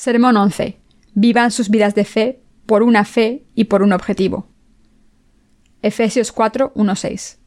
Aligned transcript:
Sermón 0.00 0.38
11. 0.38 0.78
Vivan 1.12 1.50
sus 1.50 1.68
vidas 1.68 1.94
de 1.94 2.06
fe 2.06 2.40
por 2.64 2.82
una 2.82 3.04
fe 3.04 3.44
y 3.54 3.64
por 3.64 3.82
un 3.82 3.92
objetivo. 3.92 4.46
Efesios 5.82 6.32
4, 6.32 6.72
1, 6.74 6.96
6. 6.96 7.38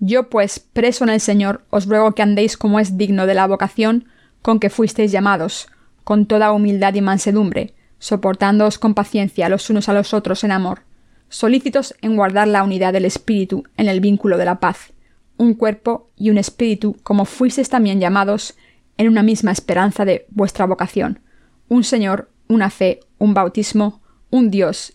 Yo 0.00 0.28
pues, 0.28 0.58
preso 0.58 1.04
en 1.04 1.10
el 1.10 1.20
Señor, 1.20 1.64
os 1.70 1.86
ruego 1.86 2.10
que 2.10 2.22
andéis 2.22 2.56
como 2.56 2.80
es 2.80 2.96
digno 2.98 3.24
de 3.24 3.34
la 3.34 3.46
vocación 3.46 4.08
con 4.42 4.58
que 4.58 4.68
fuisteis 4.68 5.12
llamados, 5.12 5.68
con 6.02 6.26
toda 6.26 6.50
humildad 6.50 6.92
y 6.94 7.02
mansedumbre, 7.02 7.74
soportándoos 8.00 8.80
con 8.80 8.94
paciencia 8.94 9.48
los 9.48 9.70
unos 9.70 9.88
a 9.88 9.92
los 9.92 10.12
otros 10.12 10.42
en 10.42 10.50
amor, 10.50 10.80
solícitos 11.28 11.94
en 12.02 12.16
guardar 12.16 12.48
la 12.48 12.64
unidad 12.64 12.94
del 12.94 13.04
Espíritu 13.04 13.62
en 13.76 13.86
el 13.88 14.00
vínculo 14.00 14.38
de 14.38 14.44
la 14.44 14.58
paz, 14.58 14.92
un 15.36 15.54
cuerpo 15.54 16.10
y 16.16 16.30
un 16.30 16.38
espíritu 16.38 16.96
como 17.04 17.26
fuisteis 17.26 17.68
también 17.68 18.00
llamados 18.00 18.56
en 18.98 19.06
una 19.06 19.22
misma 19.22 19.52
esperanza 19.52 20.04
de 20.04 20.26
vuestra 20.30 20.66
vocación, 20.66 21.20
un 21.68 21.84
Señor, 21.84 22.30
una 22.48 22.70
fe, 22.70 23.00
un 23.18 23.34
bautismo, 23.34 24.00
un 24.30 24.50
Dios 24.50 24.94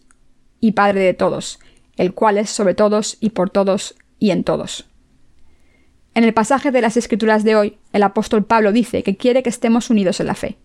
y 0.60 0.74
Padre 0.74 1.02
de 1.02 1.14
todos, 1.14 1.60
el 1.98 2.14
cual 2.14 2.38
es 2.38 2.50
sobre 2.50 2.74
todos 2.74 3.18
y 3.20 3.32
por 3.32 3.50
todos 3.50 3.96
y 4.20 4.32
en 4.32 4.44
todos. 4.44 4.88
En 6.14 6.24
el 6.24 6.34
pasaje 6.34 6.72
de 6.72 6.82
las 6.82 6.98
Escrituras 6.98 7.44
de 7.44 7.56
hoy, 7.56 7.78
el 7.94 8.04
apóstol 8.04 8.44
Pablo 8.44 8.72
dice 8.72 9.04
que 9.04 9.16
quiere 9.16 9.44
que 9.44 9.50
estemos 9.50 9.90
unidos 9.90 10.20
en 10.20 10.28
la 10.28 10.36
fe. 10.36 10.58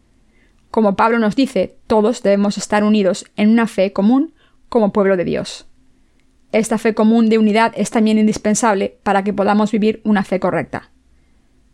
Como 0.71 0.97
Pablo 0.97 1.19
nos 1.19 1.37
dice, 1.37 1.77
todos 1.87 2.23
debemos 2.23 2.59
estar 2.59 2.85
unidos 2.85 3.27
en 3.37 3.51
una 3.51 3.67
fe 3.67 3.93
común 3.93 4.35
como 4.69 4.93
pueblo 4.93 5.17
de 5.17 5.25
Dios. 5.25 5.67
Esta 6.53 6.79
fe 6.79 6.95
común 6.95 7.29
de 7.29 7.39
unidad 7.39 7.73
es 7.77 7.91
también 7.91 8.19
indispensable 8.19 8.99
para 9.03 9.23
que 9.23 9.33
podamos 9.33 9.71
vivir 9.71 10.01
una 10.05 10.25
fe 10.25 10.41
correcta. 10.41 10.91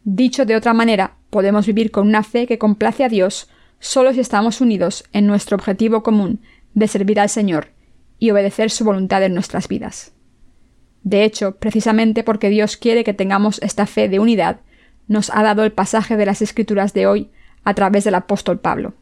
Dicho 0.05 0.45
de 0.45 0.57
otra 0.57 0.75
manera, 0.75 1.17
podemos 1.31 1.67
vivir 1.67 1.91
con 1.91 2.07
una 2.07 2.23
fe 2.23 2.47
que 2.47 2.59
complace 2.59 3.05
a 3.05 3.09
Dios 3.09 3.49
solo 3.83 4.15
si 4.15 4.21
estamos 4.21 4.61
unidos 4.61 5.05
en 5.13 5.27
nuestro 5.27 5.57
objetivo 5.57 6.05
común 6.05 6.41
de 6.73 6.87
servir 6.87 7.19
al 7.19 7.29
Señor 7.29 7.73
y 8.21 8.31
obedecer 8.31 8.71
su 8.71 8.85
voluntad 8.85 9.25
en 9.25 9.35
nuestras 9.35 9.67
vidas. 9.67 10.13
De 11.03 11.25
hecho, 11.25 11.57
precisamente 11.57 12.23
porque 12.23 12.49
Dios 12.49 12.77
quiere 12.77 13.03
que 13.03 13.13
tengamos 13.13 13.61
esta 13.61 13.87
fe 13.87 14.09
de 14.09 14.21
unidad, 14.21 14.61
nos 15.09 15.31
ha 15.31 15.43
dado 15.43 15.65
el 15.65 15.73
pasaje 15.73 16.17
de 16.17 16.25
las 16.27 16.43
Escrituras 16.43 16.95
de 16.95 17.09
hoy 17.09 17.31
a 17.65 17.75
través 17.75 18.05
del 18.05 18.15
apóstol 18.15 18.61
Pablo. 18.61 18.95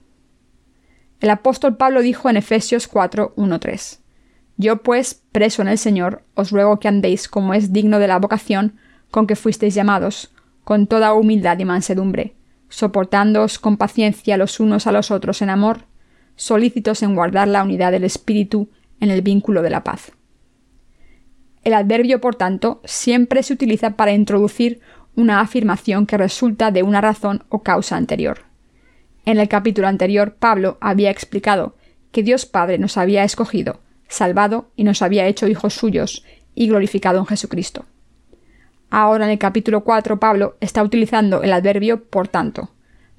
El 1.20 1.28
apóstol 1.28 1.76
Pablo 1.76 2.00
dijo 2.00 2.30
en 2.30 2.38
Efesios 2.38 2.88
4, 2.88 3.34
1, 3.36 3.60
3. 3.60 4.00
Yo 4.56 4.82
pues, 4.82 5.22
preso 5.30 5.60
en 5.60 5.68
el 5.68 5.76
Señor, 5.76 6.24
os 6.34 6.50
ruego 6.52 6.80
que 6.80 6.88
andéis 6.88 7.28
como 7.28 7.52
es 7.52 7.74
digno 7.74 7.98
de 7.98 8.08
la 8.08 8.18
vocación 8.18 8.78
con 9.10 9.26
que 9.26 9.36
fuisteis 9.36 9.74
llamados, 9.74 10.32
con 10.64 10.86
toda 10.86 11.12
humildad 11.12 11.58
y 11.58 11.66
mansedumbre, 11.66 12.34
soportándoos 12.70 13.58
con 13.58 13.76
paciencia 13.76 14.38
los 14.38 14.58
unos 14.58 14.86
a 14.86 14.92
los 14.92 15.10
otros 15.10 15.42
en 15.42 15.50
amor, 15.50 15.84
solícitos 16.36 17.02
en 17.02 17.14
guardar 17.14 17.48
la 17.48 17.62
unidad 17.62 17.92
del 17.92 18.04
Espíritu 18.04 18.70
en 19.00 19.10
el 19.10 19.20
vínculo 19.20 19.60
de 19.60 19.70
la 19.70 19.84
paz. 19.84 20.12
El 21.62 21.74
adverbio, 21.74 22.22
por 22.22 22.36
tanto, 22.36 22.80
siempre 22.84 23.42
se 23.42 23.52
utiliza 23.52 23.90
para 23.90 24.12
introducir 24.12 24.80
una 25.14 25.40
afirmación 25.40 26.06
que 26.06 26.16
resulta 26.16 26.70
de 26.70 26.82
una 26.82 27.02
razón 27.02 27.44
o 27.50 27.62
causa 27.62 27.96
anterior. 27.96 28.44
En 29.26 29.38
el 29.38 29.48
capítulo 29.48 29.86
anterior, 29.86 30.36
Pablo 30.38 30.78
había 30.80 31.10
explicado 31.10 31.76
que 32.12 32.22
Dios 32.22 32.46
Padre 32.46 32.78
nos 32.78 32.96
había 32.96 33.24
escogido, 33.24 33.80
salvado 34.08 34.70
y 34.76 34.84
nos 34.84 35.02
había 35.02 35.26
hecho 35.26 35.46
hijos 35.46 35.74
suyos 35.74 36.24
y 36.54 36.68
glorificado 36.68 37.18
en 37.18 37.26
Jesucristo. 37.26 37.84
Ahora 38.90 39.24
en 39.24 39.30
el 39.30 39.38
capítulo 39.38 39.84
4 39.84 40.18
Pablo 40.18 40.56
está 40.60 40.82
utilizando 40.82 41.42
el 41.42 41.52
adverbio 41.52 42.04
por 42.04 42.26
tanto, 42.26 42.70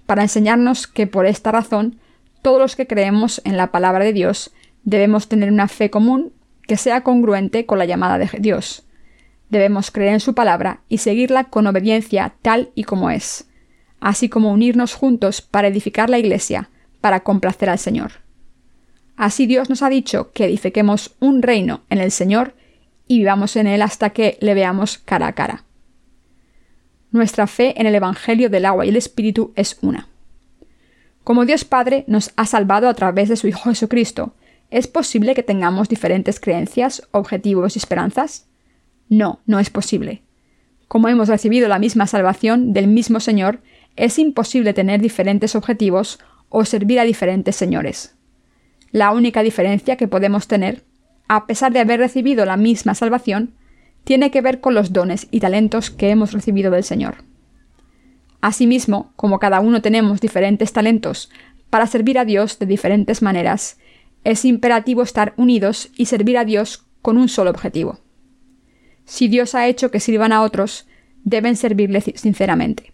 para 0.05 0.21
enseñarnos 0.21 0.85
que 0.85 1.07
por 1.07 1.25
esta 1.25 1.51
razón 1.51 1.97
todos 2.41 2.59
los 2.59 2.75
que 2.75 2.87
creemos 2.87 3.41
en 3.45 3.55
la 3.55 3.71
palabra 3.71 4.03
de 4.03 4.11
Dios 4.11 4.51
debemos 4.83 5.29
tener 5.29 5.49
una 5.49 5.69
fe 5.69 5.89
común 5.89 6.33
que 6.67 6.75
sea 6.75 7.01
congruente 7.01 7.65
con 7.65 7.79
la 7.79 7.85
llamada 7.85 8.17
de 8.17 8.29
Dios. 8.39 8.83
Debemos 9.49 9.91
creer 9.91 10.13
en 10.13 10.19
su 10.19 10.33
palabra 10.33 10.81
y 10.89 10.99
seguirla 10.99 11.45
con 11.45 11.67
obediencia 11.67 12.33
tal 12.41 12.69
y 12.75 12.83
como 12.83 13.09
es, 13.09 13.47
así 13.99 14.27
como 14.27 14.51
unirnos 14.51 14.93
juntos 14.93 15.41
para 15.41 15.67
edificar 15.69 16.09
la 16.09 16.19
Iglesia, 16.19 16.69
para 16.99 17.21
complacer 17.21 17.69
al 17.69 17.79
Señor. 17.79 18.13
Así 19.15 19.45
Dios 19.45 19.69
nos 19.69 19.83
ha 19.83 19.89
dicho 19.89 20.31
que 20.31 20.45
edifiquemos 20.45 21.15
un 21.19 21.41
reino 21.41 21.81
en 21.89 21.99
el 21.99 22.11
Señor 22.11 22.55
y 23.11 23.17
vivamos 23.17 23.57
en 23.57 23.67
él 23.67 23.81
hasta 23.81 24.11
que 24.11 24.37
le 24.39 24.53
veamos 24.53 24.97
cara 24.97 25.27
a 25.27 25.33
cara. 25.33 25.65
Nuestra 27.11 27.45
fe 27.45 27.73
en 27.75 27.85
el 27.85 27.93
Evangelio 27.93 28.49
del 28.49 28.65
agua 28.65 28.85
y 28.85 28.89
el 28.89 28.95
Espíritu 28.95 29.51
es 29.57 29.77
una. 29.81 30.07
Como 31.25 31.43
Dios 31.43 31.65
Padre 31.65 32.05
nos 32.07 32.31
ha 32.37 32.45
salvado 32.45 32.87
a 32.87 32.93
través 32.93 33.27
de 33.27 33.35
su 33.35 33.49
Hijo 33.49 33.63
Jesucristo, 33.69 34.33
¿es 34.69 34.87
posible 34.87 35.35
que 35.35 35.43
tengamos 35.43 35.89
diferentes 35.89 36.39
creencias, 36.39 37.05
objetivos 37.11 37.75
y 37.75 37.79
esperanzas? 37.79 38.47
No, 39.09 39.41
no 39.45 39.59
es 39.59 39.69
posible. 39.69 40.21
Como 40.87 41.09
hemos 41.09 41.27
recibido 41.27 41.67
la 41.67 41.79
misma 41.79 42.07
salvación 42.07 42.71
del 42.71 42.87
mismo 42.87 43.19
Señor, 43.19 43.59
es 43.97 44.19
imposible 44.19 44.73
tener 44.73 45.01
diferentes 45.01 45.53
objetivos 45.57 46.19
o 46.47 46.63
servir 46.63 46.97
a 46.97 47.03
diferentes 47.03 47.57
señores. 47.57 48.15
La 48.91 49.11
única 49.11 49.43
diferencia 49.43 49.97
que 49.97 50.07
podemos 50.07 50.47
tener 50.47 50.85
a 51.33 51.47
pesar 51.47 51.71
de 51.71 51.79
haber 51.79 52.01
recibido 52.01 52.43
la 52.43 52.57
misma 52.57 52.93
salvación, 52.93 53.53
tiene 54.03 54.31
que 54.31 54.41
ver 54.41 54.59
con 54.59 54.73
los 54.73 54.91
dones 54.91 55.29
y 55.31 55.39
talentos 55.39 55.89
que 55.89 56.09
hemos 56.09 56.33
recibido 56.33 56.71
del 56.71 56.83
Señor. 56.83 57.23
Asimismo, 58.41 59.13
como 59.15 59.39
cada 59.39 59.61
uno 59.61 59.81
tenemos 59.81 60.19
diferentes 60.19 60.73
talentos 60.73 61.29
para 61.69 61.87
servir 61.87 62.19
a 62.19 62.25
Dios 62.25 62.59
de 62.59 62.65
diferentes 62.65 63.21
maneras, 63.21 63.77
es 64.25 64.43
imperativo 64.43 65.03
estar 65.03 65.33
unidos 65.37 65.89
y 65.95 66.07
servir 66.07 66.37
a 66.37 66.43
Dios 66.43 66.85
con 67.01 67.17
un 67.17 67.29
solo 67.29 67.49
objetivo. 67.49 67.99
Si 69.05 69.29
Dios 69.29 69.55
ha 69.55 69.67
hecho 69.67 69.89
que 69.89 70.01
sirvan 70.01 70.33
a 70.33 70.41
otros, 70.41 70.85
deben 71.23 71.55
servirle 71.55 72.01
sinceramente. 72.01 72.91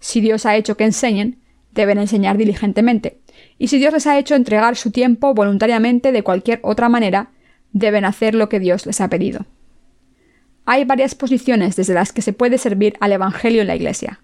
Si 0.00 0.20
Dios 0.20 0.44
ha 0.44 0.54
hecho 0.54 0.76
que 0.76 0.84
enseñen, 0.84 1.38
deben 1.72 1.96
enseñar 1.96 2.36
diligentemente. 2.36 3.22
Y 3.56 3.68
si 3.68 3.78
Dios 3.78 3.94
les 3.94 4.06
ha 4.06 4.18
hecho 4.18 4.34
entregar 4.34 4.76
su 4.76 4.90
tiempo 4.90 5.32
voluntariamente 5.32 6.12
de 6.12 6.22
cualquier 6.22 6.60
otra 6.62 6.90
manera, 6.90 7.30
deben 7.72 8.04
hacer 8.04 8.34
lo 8.34 8.48
que 8.48 8.60
Dios 8.60 8.86
les 8.86 9.00
ha 9.00 9.08
pedido. 9.08 9.46
Hay 10.64 10.84
varias 10.84 11.14
posiciones 11.14 11.76
desde 11.76 11.94
las 11.94 12.12
que 12.12 12.22
se 12.22 12.32
puede 12.32 12.58
servir 12.58 12.94
al 13.00 13.12
Evangelio 13.12 13.62
en 13.62 13.66
la 13.66 13.76
Iglesia. 13.76 14.20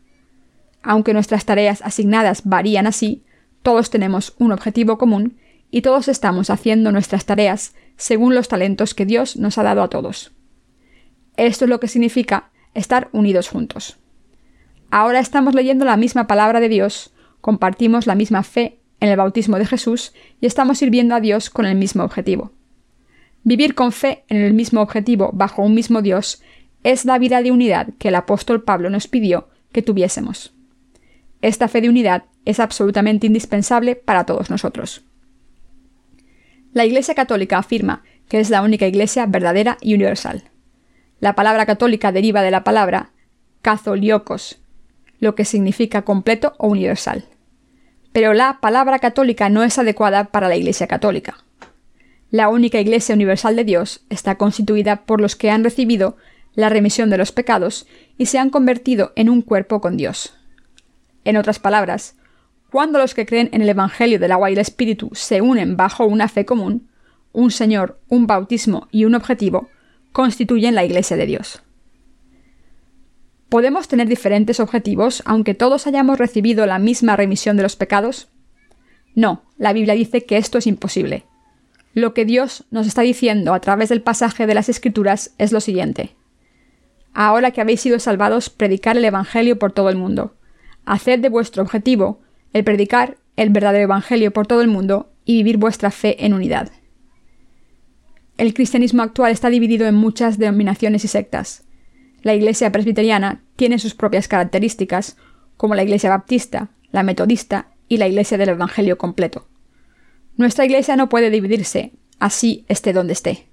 Aunque 0.82 1.12
nuestras 1.12 1.44
tareas 1.44 1.82
asignadas 1.82 2.42
varían 2.44 2.86
así, 2.86 3.24
todos 3.62 3.90
tenemos 3.90 4.34
un 4.38 4.52
objetivo 4.52 4.98
común 4.98 5.38
y 5.70 5.82
todos 5.82 6.08
estamos 6.08 6.50
haciendo 6.50 6.92
nuestras 6.92 7.26
tareas 7.26 7.74
según 7.96 8.34
los 8.34 8.48
talentos 8.48 8.94
que 8.94 9.06
Dios 9.06 9.36
nos 9.36 9.58
ha 9.58 9.64
dado 9.64 9.82
a 9.82 9.90
todos. 9.90 10.32
Esto 11.36 11.64
es 11.64 11.68
lo 11.68 11.80
que 11.80 11.88
significa 11.88 12.50
estar 12.74 13.08
unidos 13.12 13.48
juntos. 13.48 13.98
Ahora 14.90 15.18
estamos 15.18 15.54
leyendo 15.54 15.84
la 15.84 15.96
misma 15.96 16.26
palabra 16.26 16.60
de 16.60 16.68
Dios, 16.68 17.12
compartimos 17.40 18.06
la 18.06 18.14
misma 18.14 18.42
fe 18.42 18.78
en 19.00 19.08
el 19.08 19.16
bautismo 19.16 19.58
de 19.58 19.66
Jesús 19.66 20.12
y 20.40 20.46
estamos 20.46 20.78
sirviendo 20.78 21.14
a 21.14 21.20
Dios 21.20 21.50
con 21.50 21.66
el 21.66 21.74
mismo 21.74 22.04
objetivo. 22.04 22.52
Vivir 23.46 23.76
con 23.76 23.92
fe 23.92 24.24
en 24.26 24.38
el 24.38 24.54
mismo 24.54 24.80
objetivo 24.80 25.30
bajo 25.32 25.62
un 25.62 25.72
mismo 25.72 26.02
Dios 26.02 26.42
es 26.82 27.04
la 27.04 27.16
vida 27.16 27.42
de 27.42 27.52
unidad 27.52 27.90
que 27.96 28.08
el 28.08 28.16
apóstol 28.16 28.64
Pablo 28.64 28.90
nos 28.90 29.06
pidió 29.06 29.46
que 29.70 29.82
tuviésemos. 29.82 30.52
Esta 31.42 31.68
fe 31.68 31.80
de 31.80 31.88
unidad 31.88 32.24
es 32.44 32.58
absolutamente 32.58 33.28
indispensable 33.28 33.94
para 33.94 34.26
todos 34.26 34.50
nosotros. 34.50 35.04
La 36.72 36.86
Iglesia 36.86 37.14
Católica 37.14 37.58
afirma 37.58 38.02
que 38.28 38.40
es 38.40 38.50
la 38.50 38.62
única 38.62 38.88
Iglesia 38.88 39.26
verdadera 39.26 39.78
y 39.80 39.94
universal. 39.94 40.42
La 41.20 41.36
palabra 41.36 41.66
católica 41.66 42.10
deriva 42.10 42.42
de 42.42 42.50
la 42.50 42.64
palabra 42.64 43.12
catholiocos, 43.62 44.58
lo 45.20 45.36
que 45.36 45.44
significa 45.44 46.02
completo 46.02 46.56
o 46.58 46.66
universal. 46.66 47.26
Pero 48.10 48.34
la 48.34 48.58
palabra 48.60 48.98
católica 48.98 49.48
no 49.50 49.62
es 49.62 49.78
adecuada 49.78 50.24
para 50.32 50.48
la 50.48 50.56
Iglesia 50.56 50.88
Católica. 50.88 51.45
La 52.30 52.48
única 52.48 52.80
Iglesia 52.80 53.14
universal 53.14 53.54
de 53.54 53.64
Dios 53.64 54.04
está 54.10 54.36
constituida 54.36 55.04
por 55.04 55.20
los 55.20 55.36
que 55.36 55.50
han 55.50 55.62
recibido 55.62 56.16
la 56.54 56.68
remisión 56.68 57.08
de 57.08 57.18
los 57.18 57.30
pecados 57.30 57.86
y 58.18 58.26
se 58.26 58.38
han 58.38 58.50
convertido 58.50 59.12
en 59.14 59.30
un 59.30 59.42
cuerpo 59.42 59.80
con 59.80 59.96
Dios. 59.96 60.34
En 61.24 61.36
otras 61.36 61.58
palabras, 61.60 62.16
cuando 62.70 62.98
los 62.98 63.14
que 63.14 63.26
creen 63.26 63.48
en 63.52 63.62
el 63.62 63.68
Evangelio 63.68 64.18
del 64.18 64.32
agua 64.32 64.50
y 64.50 64.54
el 64.54 64.58
Espíritu 64.58 65.10
se 65.12 65.40
unen 65.40 65.76
bajo 65.76 66.04
una 66.04 66.28
fe 66.28 66.44
común, 66.44 66.88
un 67.32 67.50
Señor, 67.50 68.00
un 68.08 68.26
bautismo 68.26 68.88
y 68.90 69.04
un 69.04 69.14
objetivo, 69.14 69.68
constituyen 70.12 70.74
la 70.74 70.84
Iglesia 70.84 71.16
de 71.16 71.26
Dios. 71.26 71.62
¿Podemos 73.48 73.86
tener 73.86 74.08
diferentes 74.08 74.58
objetivos 74.58 75.22
aunque 75.26 75.54
todos 75.54 75.86
hayamos 75.86 76.18
recibido 76.18 76.66
la 76.66 76.80
misma 76.80 77.14
remisión 77.14 77.56
de 77.56 77.62
los 77.62 77.76
pecados? 77.76 78.28
No, 79.14 79.44
la 79.58 79.72
Biblia 79.72 79.94
dice 79.94 80.24
que 80.24 80.36
esto 80.36 80.58
es 80.58 80.66
imposible. 80.66 81.24
Lo 81.96 82.12
que 82.12 82.26
Dios 82.26 82.66
nos 82.70 82.86
está 82.86 83.00
diciendo 83.00 83.54
a 83.54 83.60
través 83.60 83.88
del 83.88 84.02
pasaje 84.02 84.46
de 84.46 84.52
las 84.52 84.68
Escrituras 84.68 85.34
es 85.38 85.50
lo 85.50 85.62
siguiente. 85.62 86.14
Ahora 87.14 87.52
que 87.52 87.62
habéis 87.62 87.80
sido 87.80 87.98
salvados, 88.00 88.50
predicar 88.50 88.98
el 88.98 89.04
Evangelio 89.06 89.58
por 89.58 89.72
todo 89.72 89.88
el 89.88 89.96
mundo. 89.96 90.36
Haced 90.84 91.20
de 91.20 91.30
vuestro 91.30 91.62
objetivo 91.62 92.20
el 92.52 92.64
predicar 92.64 93.16
el 93.36 93.48
verdadero 93.48 93.84
Evangelio 93.84 94.30
por 94.30 94.46
todo 94.46 94.60
el 94.60 94.68
mundo 94.68 95.10
y 95.24 95.36
vivir 95.36 95.56
vuestra 95.56 95.90
fe 95.90 96.26
en 96.26 96.34
unidad. 96.34 96.70
El 98.36 98.52
cristianismo 98.52 99.02
actual 99.02 99.32
está 99.32 99.48
dividido 99.48 99.86
en 99.86 99.94
muchas 99.94 100.36
denominaciones 100.36 101.02
y 101.06 101.08
sectas. 101.08 101.64
La 102.20 102.34
Iglesia 102.34 102.70
presbiteriana 102.72 103.40
tiene 103.56 103.78
sus 103.78 103.94
propias 103.94 104.28
características, 104.28 105.16
como 105.56 105.74
la 105.74 105.82
Iglesia 105.82 106.10
baptista, 106.10 106.68
la 106.92 107.02
metodista 107.02 107.68
y 107.88 107.96
la 107.96 108.06
Iglesia 108.06 108.36
del 108.36 108.50
Evangelio 108.50 108.98
completo. 108.98 109.48
Nuestra 110.36 110.66
Iglesia 110.66 110.96
no 110.96 111.08
puede 111.08 111.30
dividirse, 111.30 111.92
así 112.18 112.66
esté 112.68 112.92
donde 112.92 113.14
esté. 113.14 113.48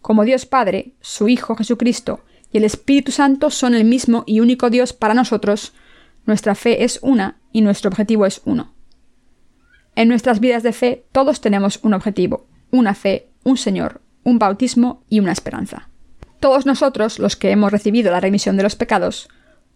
Como 0.00 0.24
Dios 0.24 0.46
Padre, 0.46 0.94
su 1.00 1.28
Hijo 1.28 1.56
Jesucristo 1.56 2.24
y 2.50 2.58
el 2.58 2.64
Espíritu 2.64 3.12
Santo 3.12 3.50
son 3.50 3.74
el 3.74 3.84
mismo 3.84 4.24
y 4.26 4.40
único 4.40 4.70
Dios 4.70 4.92
para 4.92 5.14
nosotros, 5.14 5.74
nuestra 6.24 6.54
fe 6.54 6.84
es 6.84 6.98
una 7.02 7.38
y 7.52 7.60
nuestro 7.60 7.90
objetivo 7.90 8.24
es 8.24 8.40
uno. 8.44 8.72
En 9.94 10.08
nuestras 10.08 10.40
vidas 10.40 10.62
de 10.62 10.72
fe 10.72 11.06
todos 11.12 11.40
tenemos 11.40 11.80
un 11.82 11.92
objetivo, 11.92 12.46
una 12.70 12.94
fe, 12.94 13.28
un 13.44 13.58
Señor, 13.58 14.00
un 14.24 14.38
bautismo 14.38 15.04
y 15.08 15.20
una 15.20 15.32
esperanza. 15.32 15.90
Todos 16.40 16.64
nosotros, 16.64 17.18
los 17.18 17.36
que 17.36 17.50
hemos 17.50 17.72
recibido 17.72 18.10
la 18.10 18.20
remisión 18.20 18.56
de 18.56 18.62
los 18.62 18.76
pecados, 18.76 19.28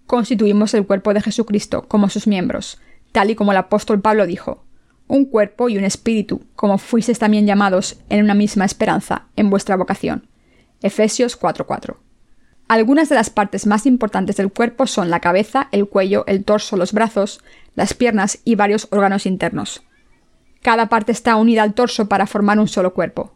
constituimos 0.07 0.73
el 0.75 0.87
cuerpo 0.87 1.13
de 1.13 1.21
Jesucristo 1.21 1.87
como 1.87 2.09
sus 2.09 2.27
miembros, 2.27 2.79
tal 3.13 3.31
y 3.31 3.35
como 3.35 3.53
el 3.53 3.59
apóstol 3.59 4.01
Pablo 4.01 4.27
dijo, 4.27 4.65
un 5.11 5.25
cuerpo 5.25 5.69
y 5.69 5.77
un 5.77 5.85
espíritu, 5.85 6.43
como 6.55 6.79
fuisteis 6.79 7.19
también 7.19 7.47
llamados 7.47 7.99
en 8.09 8.25
una 8.25 8.35
misma 8.35 8.65
esperanza 8.65 9.27
en 9.37 9.51
vuestra 9.51 9.77
vocación. 9.77 10.29
Efesios 10.83 11.37
4:4. 11.39 11.97
Algunas 12.69 13.09
de 13.09 13.17
las 13.17 13.29
partes 13.29 13.67
más 13.67 13.85
importantes 13.85 14.37
del 14.37 14.53
cuerpo 14.53 14.87
son 14.87 15.11
la 15.11 15.19
cabeza, 15.19 15.69
el 15.73 15.89
cuello, 15.89 16.25
el 16.29 16.45
torso, 16.45 16.77
los 16.77 16.93
brazos, 16.93 17.41
las 17.75 17.95
piernas 17.95 18.39
y 18.45 18.55
varios 18.55 18.87
órganos 18.93 19.27
internos. 19.27 19.83
Cada 20.63 20.89
parte 20.89 21.11
está 21.11 21.35
unida 21.35 21.65
al 21.65 21.75
torso 21.75 22.09
para 22.09 22.29
formar 22.29 22.61
un 22.61 22.69
solo 22.69 22.95
cuerpo. 22.95 23.35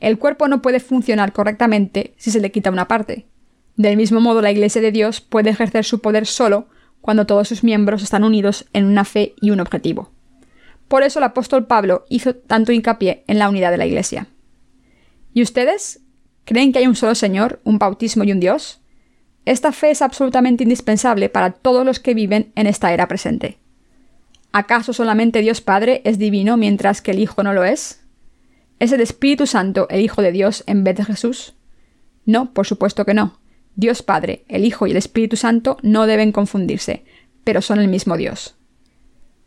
El 0.00 0.18
cuerpo 0.18 0.46
no 0.48 0.60
puede 0.60 0.80
funcionar 0.80 1.32
correctamente 1.32 2.12
si 2.18 2.30
se 2.30 2.40
le 2.40 2.52
quita 2.52 2.70
una 2.70 2.88
parte. 2.88 3.26
Del 3.76 3.96
mismo 3.96 4.20
modo, 4.20 4.42
la 4.42 4.50
Iglesia 4.50 4.82
de 4.82 4.92
Dios 4.92 5.22
puede 5.22 5.48
ejercer 5.48 5.86
su 5.86 6.00
poder 6.00 6.26
solo 6.26 6.66
cuando 7.00 7.24
todos 7.24 7.48
sus 7.48 7.64
miembros 7.64 8.02
están 8.02 8.24
unidos 8.24 8.66
en 8.74 8.84
una 8.84 9.06
fe 9.06 9.34
y 9.40 9.50
un 9.50 9.60
objetivo. 9.60 10.10
Por 10.88 11.02
eso 11.02 11.18
el 11.18 11.24
apóstol 11.24 11.66
Pablo 11.66 12.04
hizo 12.08 12.34
tanto 12.34 12.72
hincapié 12.72 13.24
en 13.26 13.38
la 13.38 13.48
unidad 13.48 13.70
de 13.70 13.78
la 13.78 13.86
Iglesia. 13.86 14.28
¿Y 15.32 15.42
ustedes? 15.42 16.00
¿Creen 16.44 16.72
que 16.72 16.78
hay 16.78 16.86
un 16.86 16.94
solo 16.94 17.14
Señor, 17.14 17.60
un 17.64 17.78
bautismo 17.78 18.24
y 18.24 18.32
un 18.32 18.40
Dios? 18.40 18.80
Esta 19.44 19.72
fe 19.72 19.90
es 19.90 20.02
absolutamente 20.02 20.64
indispensable 20.64 21.28
para 21.28 21.52
todos 21.52 21.84
los 21.84 22.00
que 22.00 22.14
viven 22.14 22.52
en 22.54 22.66
esta 22.66 22.92
era 22.92 23.08
presente. 23.08 23.58
¿Acaso 24.52 24.92
solamente 24.92 25.40
Dios 25.40 25.60
Padre 25.60 26.02
es 26.04 26.18
divino 26.18 26.56
mientras 26.56 27.02
que 27.02 27.10
el 27.10 27.18
Hijo 27.18 27.42
no 27.42 27.52
lo 27.52 27.64
es? 27.64 28.00
¿Es 28.78 28.92
el 28.92 29.00
Espíritu 29.00 29.46
Santo 29.46 29.86
el 29.88 30.00
Hijo 30.00 30.22
de 30.22 30.32
Dios 30.32 30.64
en 30.66 30.82
vez 30.82 30.96
de 30.96 31.04
Jesús? 31.04 31.54
No, 32.24 32.52
por 32.52 32.66
supuesto 32.66 33.04
que 33.04 33.14
no. 33.14 33.38
Dios 33.76 34.02
Padre, 34.02 34.44
el 34.48 34.64
Hijo 34.64 34.86
y 34.86 34.92
el 34.92 34.96
Espíritu 34.96 35.36
Santo 35.36 35.76
no 35.82 36.06
deben 36.06 36.32
confundirse, 36.32 37.04
pero 37.44 37.60
son 37.62 37.78
el 37.78 37.88
mismo 37.88 38.16
Dios. 38.16 38.55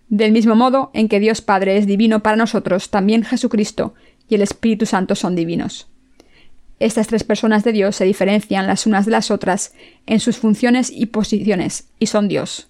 Del 0.09 0.31
mismo 0.31 0.55
modo 0.55 0.89
en 0.93 1.07
que 1.07 1.19
Dios 1.19 1.41
Padre 1.41 1.77
es 1.77 1.85
divino 1.85 2.21
para 2.21 2.35
nosotros, 2.35 2.89
también 2.89 3.23
Jesucristo 3.23 3.93
y 4.27 4.35
el 4.35 4.41
Espíritu 4.41 4.85
Santo 4.85 5.15
son 5.15 5.35
divinos. 5.35 5.87
Estas 6.79 7.07
tres 7.07 7.23
personas 7.23 7.63
de 7.63 7.73
Dios 7.73 7.95
se 7.95 8.05
diferencian 8.05 8.65
las 8.65 8.87
unas 8.87 9.05
de 9.05 9.11
las 9.11 9.31
otras 9.31 9.73
en 10.07 10.19
sus 10.19 10.37
funciones 10.37 10.89
y 10.91 11.07
posiciones, 11.07 11.89
y 11.99 12.07
son 12.07 12.27
Dios. 12.27 12.69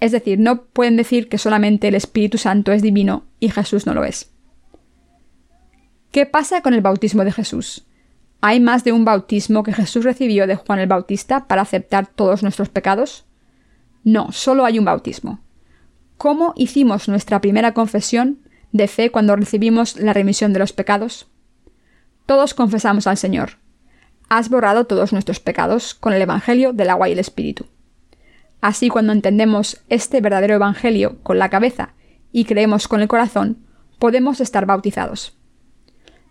Es 0.00 0.12
decir, 0.12 0.38
no 0.38 0.62
pueden 0.62 0.96
decir 0.96 1.28
que 1.28 1.38
solamente 1.38 1.88
el 1.88 1.94
Espíritu 1.94 2.38
Santo 2.38 2.72
es 2.72 2.82
divino 2.82 3.24
y 3.40 3.50
Jesús 3.50 3.86
no 3.86 3.94
lo 3.94 4.04
es. 4.04 4.30
¿Qué 6.12 6.26
pasa 6.26 6.60
con 6.62 6.74
el 6.74 6.80
bautismo 6.80 7.24
de 7.24 7.32
Jesús? 7.32 7.84
¿Hay 8.40 8.60
más 8.60 8.84
de 8.84 8.92
un 8.92 9.04
bautismo 9.04 9.62
que 9.64 9.72
Jesús 9.72 10.04
recibió 10.04 10.46
de 10.46 10.56
Juan 10.56 10.78
el 10.78 10.86
Bautista 10.86 11.46
para 11.46 11.62
aceptar 11.62 12.06
todos 12.06 12.42
nuestros 12.42 12.68
pecados? 12.68 13.24
No, 14.04 14.30
solo 14.30 14.64
hay 14.64 14.78
un 14.78 14.84
bautismo. 14.84 15.40
¿Cómo 16.16 16.54
hicimos 16.56 17.08
nuestra 17.08 17.40
primera 17.40 17.74
confesión 17.74 18.38
de 18.72 18.88
fe 18.88 19.10
cuando 19.10 19.36
recibimos 19.36 19.96
la 19.96 20.12
remisión 20.12 20.52
de 20.52 20.60
los 20.60 20.72
pecados? 20.72 21.26
Todos 22.24 22.54
confesamos 22.54 23.06
al 23.06 23.16
Señor. 23.16 23.58
Has 24.28 24.48
borrado 24.48 24.86
todos 24.86 25.12
nuestros 25.12 25.40
pecados 25.40 25.94
con 25.94 26.12
el 26.12 26.22
Evangelio 26.22 26.72
del 26.72 26.90
agua 26.90 27.08
y 27.08 27.12
el 27.12 27.18
Espíritu. 27.18 27.66
Así 28.60 28.88
cuando 28.88 29.12
entendemos 29.12 29.82
este 29.90 30.20
verdadero 30.20 30.54
Evangelio 30.54 31.18
con 31.22 31.38
la 31.38 31.50
cabeza 31.50 31.94
y 32.32 32.44
creemos 32.44 32.88
con 32.88 33.02
el 33.02 33.08
corazón, 33.08 33.58
podemos 33.98 34.40
estar 34.40 34.64
bautizados. 34.66 35.36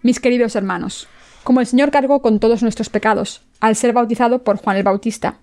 Mis 0.02 0.20
queridos 0.20 0.56
hermanos, 0.56 1.08
como 1.44 1.60
el 1.60 1.68
Señor 1.68 1.92
cargó 1.92 2.22
con 2.22 2.40
todos 2.40 2.64
nuestros 2.64 2.90
pecados 2.90 3.46
al 3.60 3.76
ser 3.76 3.94
bautizado 3.94 4.44
por 4.44 4.58
Juan 4.58 4.78
el 4.78 4.84
Bautista, 4.84 5.40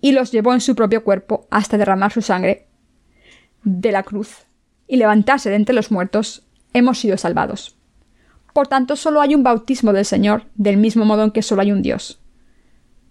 y 0.00 0.12
los 0.12 0.32
llevó 0.32 0.52
en 0.52 0.60
su 0.60 0.74
propio 0.74 1.04
cuerpo 1.04 1.46
hasta 1.50 1.78
derramar 1.78 2.12
su 2.12 2.22
sangre 2.22 2.68
de 3.64 3.92
la 3.92 4.02
cruz 4.02 4.46
y 4.86 4.96
levantarse 4.96 5.50
de 5.50 5.56
entre 5.56 5.74
los 5.74 5.90
muertos, 5.90 6.42
hemos 6.72 6.98
sido 6.98 7.16
salvados. 7.16 7.76
Por 8.52 8.68
tanto, 8.68 8.96
solo 8.96 9.20
hay 9.20 9.34
un 9.34 9.42
bautismo 9.42 9.92
del 9.92 10.04
Señor, 10.04 10.44
del 10.54 10.76
mismo 10.76 11.04
modo 11.04 11.24
en 11.24 11.30
que 11.30 11.42
solo 11.42 11.62
hay 11.62 11.72
un 11.72 11.82
Dios. 11.82 12.20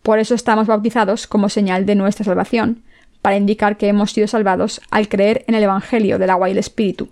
Por 0.03 0.19
eso 0.19 0.35
estamos 0.35 0.67
bautizados 0.67 1.27
como 1.27 1.49
señal 1.49 1.85
de 1.85 1.95
nuestra 1.95 2.25
salvación, 2.25 2.83
para 3.21 3.37
indicar 3.37 3.77
que 3.77 3.87
hemos 3.87 4.11
sido 4.11 4.27
salvados 4.27 4.81
al 4.89 5.07
creer 5.07 5.45
en 5.47 5.55
el 5.55 5.63
Evangelio 5.63 6.17
del 6.17 6.31
agua 6.31 6.49
y 6.49 6.53
el 6.53 6.57
Espíritu, 6.57 7.09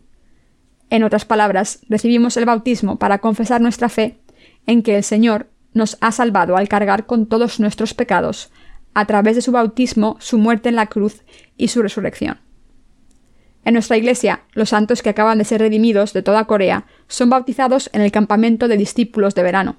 en 0.90 1.04
otras 1.04 1.26
palabras, 1.26 1.80
recibimos 1.88 2.36
el 2.38 2.46
bautismo 2.46 2.98
para 2.98 3.20
confesar 3.20 3.62
nuestra 3.62 3.90
fe 3.90 4.18
en 4.66 4.82
que 4.82 4.98
el 4.98 5.04
Señor 5.04 5.48
nos 5.74 5.98
ha 6.02 6.12
salvado 6.12 6.58
al 6.58 6.68
cargar 6.68 7.06
con 7.06 7.28
todos 7.28 7.60
nuestros 7.60 7.94
pecados, 7.94 8.52
a 8.96 9.06
través 9.06 9.36
de 9.36 9.44
su 9.44 9.52
bautismo, 9.52 10.18
su 10.20 10.40
muerte 10.40 10.70
en 10.70 10.76
la 10.76 10.88
cruz 10.88 11.24
y 11.58 11.68
su 11.68 11.84
resurrección. 11.84 12.40
En 13.70 13.74
nuestra 13.74 13.98
iglesia, 13.98 14.42
los 14.54 14.70
santos 14.70 15.04
que 15.04 15.10
acaban 15.10 15.38
de 15.38 15.46
ser 15.46 15.62
redimidos 15.62 16.12
de 16.12 16.24
toda 16.24 16.46
Corea 16.46 16.88
son 17.08 17.30
bautizados 17.30 17.92
en 17.94 18.02
el 18.02 18.12
campamento 18.12 18.68
de 18.68 18.78
discípulos 18.78 19.36
de 19.36 19.44
verano. 19.44 19.76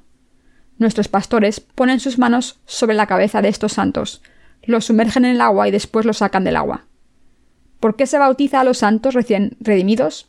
Nuestros 0.78 1.08
pastores 1.08 1.58
ponen 1.58 1.98
sus 1.98 2.16
manos 2.16 2.60
sobre 2.66 2.94
la 2.94 3.08
cabeza 3.08 3.42
de 3.42 3.48
estos 3.48 3.72
santos, 3.72 4.22
los 4.62 4.84
sumergen 4.84 5.24
en 5.24 5.32
el 5.32 5.40
agua 5.40 5.66
y 5.66 5.72
después 5.72 6.06
los 6.06 6.18
sacan 6.18 6.44
del 6.44 6.54
agua. 6.54 6.84
¿Por 7.80 7.96
qué 7.96 8.06
se 8.06 8.16
bautiza 8.16 8.60
a 8.60 8.64
los 8.64 8.78
santos 8.78 9.12
recién 9.14 9.56
redimidos? 9.58 10.28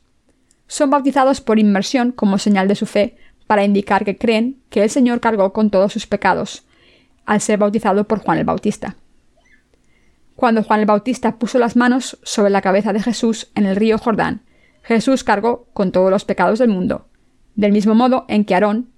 son 0.65 0.89
bautizados 0.89 1.39
por 1.39 1.59
inmersión 1.59 2.13
como 2.13 2.39
señal 2.39 2.67
de 2.67 2.73
su 2.73 2.87
fe, 2.87 3.15
para 3.45 3.63
indicar 3.63 4.05
que 4.05 4.17
creen 4.17 4.59
que 4.71 4.81
el 4.81 4.89
Señor 4.89 5.19
cargó 5.19 5.53
con 5.53 5.69
todos 5.69 5.93
sus 5.93 6.07
pecados, 6.07 6.63
al 7.27 7.41
ser 7.41 7.59
bautizado 7.59 8.05
por 8.05 8.21
Juan 8.21 8.39
el 8.39 8.45
Bautista. 8.45 8.95
Cuando 10.41 10.63
Juan 10.63 10.79
el 10.79 10.87
Bautista 10.87 11.37
puso 11.37 11.59
las 11.59 11.75
manos 11.75 12.17
sobre 12.23 12.49
la 12.49 12.63
cabeza 12.63 12.93
de 12.93 13.03
Jesús 13.03 13.51
en 13.53 13.67
el 13.67 13.75
río 13.75 13.99
Jordán, 13.99 14.41
Jesús 14.81 15.23
cargó 15.23 15.67
con 15.73 15.91
todos 15.91 16.09
los 16.09 16.25
pecados 16.25 16.57
del 16.57 16.69
mundo, 16.69 17.05
del 17.53 17.71
mismo 17.71 17.93
modo 17.93 18.25
en 18.27 18.43
que 18.43 18.55
Aarón, 18.55 18.89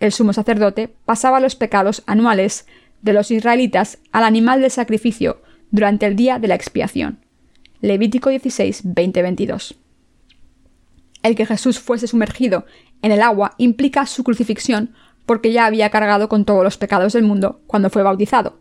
el 0.00 0.10
sumo 0.10 0.32
sacerdote, 0.32 0.92
pasaba 1.04 1.38
los 1.38 1.54
pecados 1.54 2.02
anuales 2.06 2.66
de 3.00 3.12
los 3.12 3.30
israelitas 3.30 3.98
al 4.10 4.24
animal 4.24 4.60
de 4.60 4.70
sacrificio 4.70 5.40
durante 5.70 6.04
el 6.04 6.16
día 6.16 6.40
de 6.40 6.48
la 6.48 6.56
expiación. 6.56 7.20
Levítico 7.80 8.30
16, 8.30 8.84
20-22. 8.86 9.76
El 11.22 11.36
que 11.36 11.46
Jesús 11.46 11.78
fuese 11.78 12.08
sumergido 12.08 12.66
en 13.02 13.12
el 13.12 13.22
agua 13.22 13.54
implica 13.56 14.04
su 14.06 14.24
crucifixión 14.24 14.94
porque 15.26 15.52
ya 15.52 15.64
había 15.64 15.90
cargado 15.90 16.28
con 16.28 16.44
todos 16.44 16.64
los 16.64 16.76
pecados 16.76 17.12
del 17.12 17.22
mundo 17.22 17.60
cuando 17.68 17.88
fue 17.88 18.02
bautizado, 18.02 18.58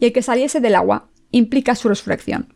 y 0.00 0.06
el 0.06 0.14
que 0.14 0.22
saliese 0.22 0.62
del 0.62 0.76
agua 0.76 1.10
implica 1.34 1.74
su 1.74 1.88
resurrección. 1.88 2.54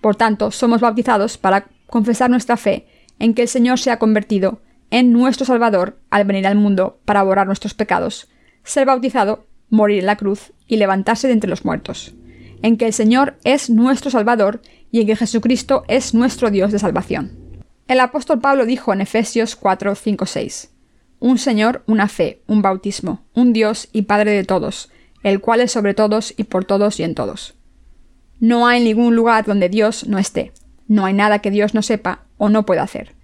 Por 0.00 0.16
tanto, 0.16 0.50
somos 0.50 0.80
bautizados 0.80 1.38
para 1.38 1.68
confesar 1.86 2.30
nuestra 2.30 2.56
fe 2.56 2.86
en 3.20 3.34
que 3.34 3.42
el 3.42 3.48
Señor 3.48 3.78
se 3.78 3.92
ha 3.92 4.00
convertido 4.00 4.60
en 4.90 5.12
nuestro 5.12 5.46
Salvador 5.46 6.00
al 6.10 6.24
venir 6.24 6.46
al 6.48 6.56
mundo 6.56 6.98
para 7.04 7.22
borrar 7.22 7.46
nuestros 7.46 7.74
pecados, 7.74 8.28
ser 8.64 8.86
bautizado, 8.86 9.46
morir 9.70 10.00
en 10.00 10.06
la 10.06 10.16
cruz 10.16 10.52
y 10.66 10.76
levantarse 10.78 11.28
de 11.28 11.34
entre 11.34 11.48
los 11.48 11.64
muertos, 11.64 12.12
en 12.62 12.76
que 12.76 12.86
el 12.86 12.92
Señor 12.92 13.36
es 13.44 13.70
nuestro 13.70 14.10
Salvador 14.10 14.60
y 14.90 15.00
en 15.00 15.06
que 15.06 15.16
Jesucristo 15.16 15.84
es 15.86 16.12
nuestro 16.12 16.50
Dios 16.50 16.72
de 16.72 16.80
salvación. 16.80 17.30
El 17.86 18.00
apóstol 18.00 18.40
Pablo 18.40 18.66
dijo 18.66 18.92
en 18.92 19.00
Efesios 19.00 19.54
4, 19.54 19.94
5, 19.94 20.26
6, 20.26 20.70
Un 21.20 21.38
Señor, 21.38 21.84
una 21.86 22.08
fe, 22.08 22.42
un 22.48 22.62
bautismo, 22.62 23.22
un 23.32 23.52
Dios 23.52 23.88
y 23.92 24.02
Padre 24.02 24.32
de 24.32 24.44
todos, 24.44 24.90
el 25.22 25.40
cual 25.40 25.60
es 25.60 25.70
sobre 25.70 25.94
todos 25.94 26.34
y 26.36 26.44
por 26.44 26.64
todos 26.64 26.98
y 26.98 27.04
en 27.04 27.14
todos. 27.14 27.54
No 28.42 28.66
hay 28.66 28.82
ningún 28.82 29.14
lugar 29.14 29.44
donde 29.44 29.68
Dios 29.68 30.08
no 30.08 30.18
esté, 30.18 30.50
no 30.88 31.04
hay 31.04 31.14
nada 31.14 31.38
que 31.38 31.52
Dios 31.52 31.74
no 31.74 31.82
sepa 31.82 32.24
o 32.38 32.48
no 32.48 32.66
pueda 32.66 32.82
hacer, 32.82 33.14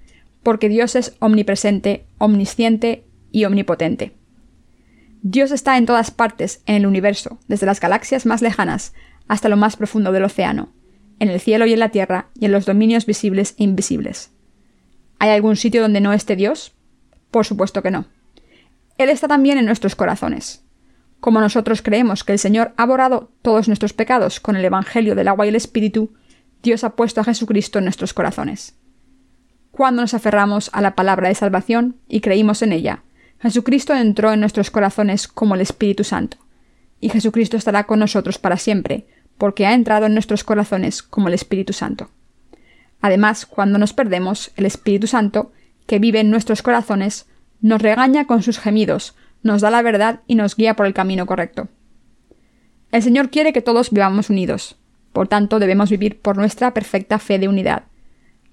porque 0.44 0.68
Dios 0.68 0.94
es 0.94 1.16
omnipresente, 1.18 2.06
omnisciente 2.18 3.04
y 3.32 3.44
omnipotente. 3.44 4.12
Dios 5.22 5.50
está 5.50 5.76
en 5.76 5.86
todas 5.86 6.12
partes 6.12 6.62
en 6.66 6.76
el 6.76 6.86
universo, 6.86 7.40
desde 7.48 7.66
las 7.66 7.80
galaxias 7.80 8.26
más 8.26 8.42
lejanas 8.42 8.94
hasta 9.26 9.48
lo 9.48 9.56
más 9.56 9.74
profundo 9.74 10.12
del 10.12 10.22
océano, 10.22 10.68
en 11.18 11.30
el 11.30 11.40
cielo 11.40 11.66
y 11.66 11.72
en 11.72 11.80
la 11.80 11.88
tierra 11.88 12.28
y 12.38 12.44
en 12.44 12.52
los 12.52 12.64
dominios 12.64 13.04
visibles 13.04 13.56
e 13.58 13.64
invisibles. 13.64 14.30
¿Hay 15.18 15.30
algún 15.30 15.56
sitio 15.56 15.82
donde 15.82 16.00
no 16.00 16.12
esté 16.12 16.36
Dios? 16.36 16.76
Por 17.32 17.44
supuesto 17.44 17.82
que 17.82 17.90
no. 17.90 18.06
Él 18.98 19.08
está 19.10 19.26
también 19.26 19.58
en 19.58 19.66
nuestros 19.66 19.96
corazones. 19.96 20.62
Como 21.20 21.40
nosotros 21.40 21.82
creemos 21.82 22.22
que 22.22 22.32
el 22.32 22.38
Señor 22.38 22.72
ha 22.76 22.86
borrado 22.86 23.30
todos 23.42 23.66
nuestros 23.66 23.92
pecados 23.92 24.40
con 24.40 24.56
el 24.56 24.64
Evangelio 24.64 25.14
del 25.14 25.28
agua 25.28 25.46
y 25.46 25.48
el 25.48 25.56
Espíritu, 25.56 26.12
Dios 26.62 26.84
ha 26.84 26.96
puesto 26.96 27.20
a 27.20 27.24
Jesucristo 27.24 27.78
en 27.78 27.84
nuestros 27.84 28.14
corazones. 28.14 28.76
Cuando 29.70 30.02
nos 30.02 30.14
aferramos 30.14 30.70
a 30.72 30.80
la 30.80 30.94
palabra 30.94 31.28
de 31.28 31.34
salvación 31.34 31.96
y 32.08 32.20
creímos 32.20 32.62
en 32.62 32.72
ella, 32.72 33.02
Jesucristo 33.40 33.94
entró 33.94 34.32
en 34.32 34.40
nuestros 34.40 34.70
corazones 34.70 35.28
como 35.28 35.54
el 35.54 35.60
Espíritu 35.60 36.04
Santo, 36.04 36.38
y 37.00 37.10
Jesucristo 37.10 37.56
estará 37.56 37.84
con 37.84 38.00
nosotros 38.00 38.38
para 38.38 38.56
siempre, 38.56 39.06
porque 39.38 39.66
ha 39.66 39.74
entrado 39.74 40.06
en 40.06 40.14
nuestros 40.14 40.42
corazones 40.42 41.02
como 41.02 41.28
el 41.28 41.34
Espíritu 41.34 41.72
Santo. 41.72 42.10
Además, 43.00 43.46
cuando 43.46 43.78
nos 43.78 43.92
perdemos, 43.92 44.50
el 44.56 44.66
Espíritu 44.66 45.06
Santo, 45.06 45.52
que 45.86 46.00
vive 46.00 46.20
en 46.20 46.30
nuestros 46.30 46.62
corazones, 46.62 47.26
nos 47.60 47.80
regaña 47.80 48.26
con 48.26 48.42
sus 48.42 48.58
gemidos, 48.58 49.14
nos 49.42 49.60
da 49.60 49.70
la 49.70 49.82
verdad 49.82 50.20
y 50.26 50.34
nos 50.34 50.56
guía 50.56 50.74
por 50.74 50.86
el 50.86 50.94
camino 50.94 51.26
correcto. 51.26 51.68
El 52.90 53.02
Señor 53.02 53.30
quiere 53.30 53.52
que 53.52 53.62
todos 53.62 53.90
vivamos 53.90 54.30
unidos, 54.30 54.76
por 55.12 55.28
tanto 55.28 55.58
debemos 55.58 55.90
vivir 55.90 56.20
por 56.20 56.36
nuestra 56.36 56.72
perfecta 56.74 57.18
fe 57.18 57.38
de 57.38 57.48
unidad, 57.48 57.84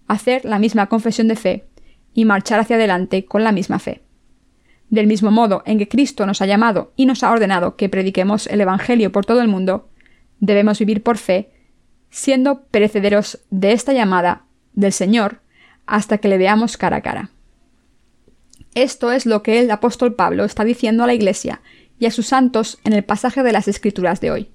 hacer 0.08 0.46
la 0.46 0.60
misma 0.60 0.88
confesión 0.88 1.28
de 1.28 1.36
fe 1.36 1.66
y 2.14 2.26
marchar 2.26 2.60
hacia 2.60 2.76
adelante 2.76 3.26
con 3.26 3.44
la 3.44 3.52
misma 3.52 3.80
fe. 3.80 4.02
Del 4.90 5.08
mismo 5.08 5.32
modo 5.32 5.64
en 5.66 5.78
que 5.78 5.88
Cristo 5.88 6.26
nos 6.26 6.42
ha 6.42 6.46
llamado 6.46 6.94
y 6.96 7.06
nos 7.06 7.24
ha 7.24 7.32
ordenado 7.32 7.76
que 7.76 7.90
prediquemos 7.90 8.48
el 8.48 8.62
Evangelio 8.62 9.12
por 9.12 9.26
todo 9.26 9.42
el 9.42 9.48
mundo, 9.48 9.90
debemos 10.40 10.80
vivir 10.80 11.02
por 11.02 11.18
fe, 11.18 11.52
siendo 12.10 12.64
perecederos 12.66 13.40
de 13.50 13.72
esta 13.74 13.94
llamada 13.94 14.44
del 14.74 14.94
Señor 14.94 15.42
hasta 15.86 16.18
que 16.18 16.28
le 16.28 16.38
veamos 16.38 16.78
cara 16.78 16.98
a 16.98 17.02
cara. 17.02 17.32
Esto 18.76 19.14
es 19.14 19.26
lo 19.26 19.42
que 19.42 19.62
el 19.62 19.72
apóstol 19.72 20.16
Pablo 20.16 20.44
está 20.44 20.66
diciendo 20.66 21.04
a 21.04 21.08
la 21.08 21.14
Iglesia 21.14 21.62
y 21.98 22.08
a 22.08 22.12
sus 22.12 22.28
santos 22.28 22.78
en 22.84 22.92
el 22.92 23.06
pasaje 23.06 23.42
de 23.42 23.54
las 23.54 23.70
Escrituras 23.70 24.20
de 24.20 24.32
hoy. 24.32 24.52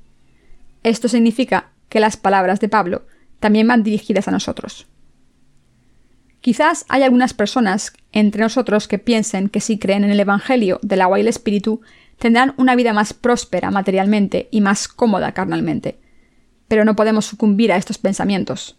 Esto 0.83 1.09
significa 1.09 1.71
que 1.89 2.01
las 2.01 2.19
palabras 2.19 2.61
de 2.61 2.69
Pablo 2.69 3.07
también 3.41 3.67
van 3.67 3.83
dirigidas 3.83 4.29
a 4.29 4.31
nosotros. 4.31 4.87
Quizás 6.43 6.85
hay 6.89 7.03
algunas 7.03 7.33
personas 7.33 7.95
entre 8.13 8.43
nosotros 8.43 8.89
que 8.89 8.99
piensen 8.99 9.49
que 9.49 9.61
si 9.61 9.79
creen 9.79 10.05
en 10.05 10.11
el 10.11 10.21
Evangelio 10.21 10.81
del 10.83 11.01
agua 11.01 11.19
y 11.19 11.23
el 11.23 11.29
Espíritu, 11.29 11.81
tendrán 12.19 12.55
una 12.59 12.77
vida 12.77 12.93
más 12.93 13.15
próspera 13.15 13.71
materialmente 13.71 14.49
y 14.51 14.61
más 14.61 14.87
cómoda 14.87 15.33
carnalmente. 15.33 15.99
Pero 16.69 16.85
no 16.85 16.95
podemos 16.95 17.25
sucumbir 17.25 17.73
a 17.73 17.77
estos 17.77 17.97
pensamientos. 17.97 18.77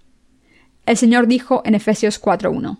El 0.85 0.97
Señor 0.97 1.27
dijo 1.27 1.63
en 1.65 1.75
Efesios 1.75 2.21
4.1, 2.21 2.77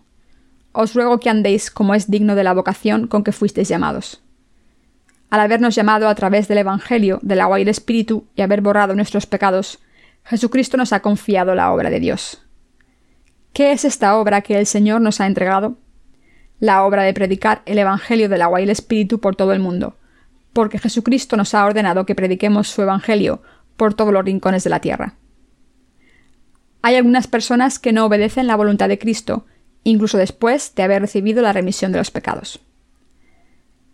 Os 0.74 0.94
ruego 0.94 1.20
que 1.20 1.30
andéis 1.30 1.70
como 1.70 1.96
es 1.96 2.10
digno 2.10 2.36
de 2.36 2.44
la 2.44 2.54
vocación 2.54 3.08
con 3.08 3.24
que 3.24 3.32
fuisteis 3.32 3.68
llamados. 3.68 4.22
Al 5.30 5.40
habernos 5.40 5.76
llamado 5.76 6.08
a 6.08 6.16
través 6.16 6.48
del 6.48 6.60
Evangelio 6.60 7.20
del 7.22 7.40
agua 7.40 7.60
y 7.60 7.64
el 7.64 7.70
Espíritu 7.70 8.26
y 8.36 8.42
haber 8.42 8.62
borrado 8.62 8.96
nuestros 8.96 9.26
pecados, 9.26 9.80
Jesucristo 10.24 10.78
nos 10.78 10.94
ha 10.94 11.02
confiado 11.02 11.56
la 11.56 11.72
obra 11.72 11.90
de 11.90 12.00
Dios. 12.00 12.42
¿Qué 13.54 13.72
es 13.72 13.86
esta 13.86 14.18
obra 14.18 14.42
que 14.42 14.58
el 14.60 14.66
Señor 14.66 15.02
nos 15.02 15.20
ha 15.20 15.28
entregado? 15.28 15.78
La 16.60 16.84
obra 16.84 17.04
de 17.04 17.14
predicar 17.14 17.62
el 17.66 17.80
Evangelio 17.80 18.30
del 18.30 18.42
agua 18.42 18.62
y 18.62 18.64
el 18.64 18.70
Espíritu 18.70 19.20
por 19.20 19.36
todo 19.36 19.52
el 19.52 19.60
mundo, 19.60 19.98
porque 20.54 20.80
Jesucristo 20.80 21.36
nos 21.38 21.54
ha 21.54 21.66
ordenado 21.66 22.06
que 22.06 22.16
prediquemos 22.16 22.70
su 22.70 22.82
Evangelio 22.82 23.42
por 23.78 23.94
todos 23.94 24.14
los 24.14 24.24
rincones 24.24 24.64
de 24.64 24.70
la 24.70 24.80
tierra. 24.80 25.16
Hay 26.82 26.96
algunas 26.96 27.28
personas 27.28 27.80
que 27.80 27.94
no 27.94 28.06
obedecen 28.06 28.48
la 28.48 28.56
voluntad 28.56 28.90
de 28.90 29.00
Cristo, 29.00 29.46
incluso 29.84 30.18
después 30.18 30.74
de 30.76 30.84
haber 30.84 31.02
recibido 31.02 31.42
la 31.42 31.54
remisión 31.54 31.92
de 31.92 31.98
los 31.98 32.12
pecados. 32.12 32.60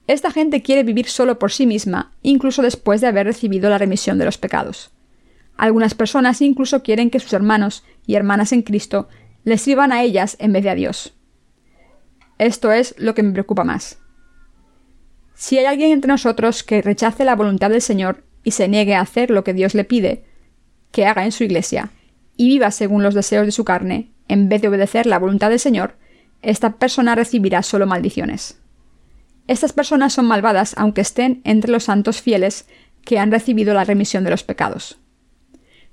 Esta 0.08 0.32
gente 0.32 0.62
quiere 0.62 0.84
vivir 0.84 1.08
solo 1.08 1.38
por 1.38 1.52
sí 1.52 1.66
misma, 1.66 2.14
incluso 2.22 2.62
después 2.62 3.02
de 3.02 3.08
haber 3.08 3.28
recibido 3.28 3.70
la 3.70 3.78
remisión 3.78 4.18
de 4.18 4.26
los 4.26 4.38
pecados. 4.38 4.92
Algunas 5.58 5.96
personas 5.96 6.42
incluso 6.42 6.84
quieren 6.84 7.10
que 7.10 7.20
sus 7.20 7.34
hermanos 7.34 7.84
y 8.06 8.16
hermanas 8.16 8.54
en 8.54 8.62
Cristo 8.62 9.10
les 9.44 9.62
sirvan 9.62 9.92
a 9.92 10.04
ellas 10.04 10.38
en 10.40 10.54
vez 10.54 10.64
de 10.64 10.70
a 10.70 10.76
Dios. 10.76 11.14
Esto 12.38 12.72
es 12.72 12.96
lo 12.98 13.16
que 13.16 13.24
me 13.24 13.32
preocupa 13.32 13.64
más. 13.64 13.98
Si 15.34 15.58
hay 15.58 15.66
alguien 15.66 15.92
entre 15.92 16.10
nosotros 16.10 16.64
que 16.64 16.82
rechace 16.82 17.26
la 17.26 17.36
voluntad 17.36 17.70
del 17.70 17.82
Señor 17.82 18.24
y 18.44 18.52
se 18.52 18.68
niegue 18.68 18.96
a 18.96 19.02
hacer 19.02 19.30
lo 19.30 19.44
que 19.44 19.54
Dios 19.54 19.74
le 19.74 19.84
pide 19.84 20.24
que 20.92 21.06
haga 21.06 21.26
en 21.26 21.32
su 21.32 21.44
iglesia, 21.44 21.92
y 22.38 22.48
viva 22.48 22.72
según 22.72 23.04
los 23.04 23.14
deseos 23.14 23.46
de 23.46 23.52
su 23.52 23.66
carne, 23.66 24.12
en 24.28 24.50
vez 24.50 24.62
de 24.62 24.68
obedecer 24.68 25.06
la 25.06 25.20
voluntad 25.20 25.50
del 25.50 25.60
Señor, 25.60 25.96
esta 26.42 26.78
persona 26.78 27.16
recibirá 27.16 27.64
solo 27.64 27.88
maldiciones. 27.88 28.60
Estas 29.48 29.74
personas 29.74 30.14
son 30.14 30.26
malvadas 30.26 30.74
aunque 30.78 31.02
estén 31.02 31.42
entre 31.44 31.72
los 31.72 31.86
santos 31.86 32.22
fieles 32.22 32.68
que 33.04 33.20
han 33.20 33.32
recibido 33.32 33.74
la 33.74 33.86
remisión 33.86 34.24
de 34.24 34.30
los 34.30 34.44
pecados. 34.44 35.00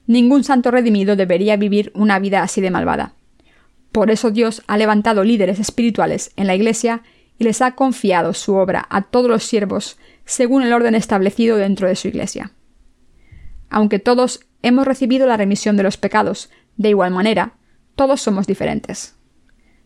Ningún 0.06 0.44
santo 0.44 0.70
redimido 0.70 1.16
debería 1.16 1.56
vivir 1.56 1.92
una 1.94 2.18
vida 2.18 2.42
así 2.42 2.60
de 2.60 2.70
malvada. 2.70 3.14
Por 3.92 4.10
eso 4.10 4.30
Dios 4.30 4.62
ha 4.66 4.76
levantado 4.76 5.22
líderes 5.22 5.60
espirituales 5.60 6.32
en 6.36 6.48
la 6.48 6.54
Iglesia 6.54 7.02
y 7.38 7.44
les 7.44 7.62
ha 7.62 7.76
confiado 7.76 8.34
su 8.34 8.54
obra 8.54 8.86
a 8.90 9.02
todos 9.02 9.30
los 9.30 9.44
siervos 9.44 9.98
según 10.24 10.62
el 10.62 10.72
orden 10.72 10.94
establecido 10.94 11.56
dentro 11.56 11.88
de 11.88 11.96
su 11.96 12.08
Iglesia. 12.08 12.52
Aunque 13.70 13.98
todos 13.98 14.40
hemos 14.62 14.86
recibido 14.86 15.26
la 15.26 15.36
remisión 15.36 15.76
de 15.76 15.84
los 15.84 15.96
pecados 15.96 16.50
de 16.76 16.90
igual 16.90 17.12
manera, 17.12 17.54
todos 17.94 18.20
somos 18.20 18.46
diferentes. 18.46 19.16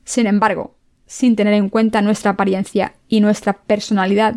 Sin 0.04 0.26
embargo, 0.26 0.76
sin 1.06 1.36
tener 1.36 1.54
en 1.54 1.68
cuenta 1.68 2.02
nuestra 2.02 2.32
apariencia 2.32 2.94
y 3.08 3.20
nuestra 3.20 3.54
personalidad, 3.54 4.36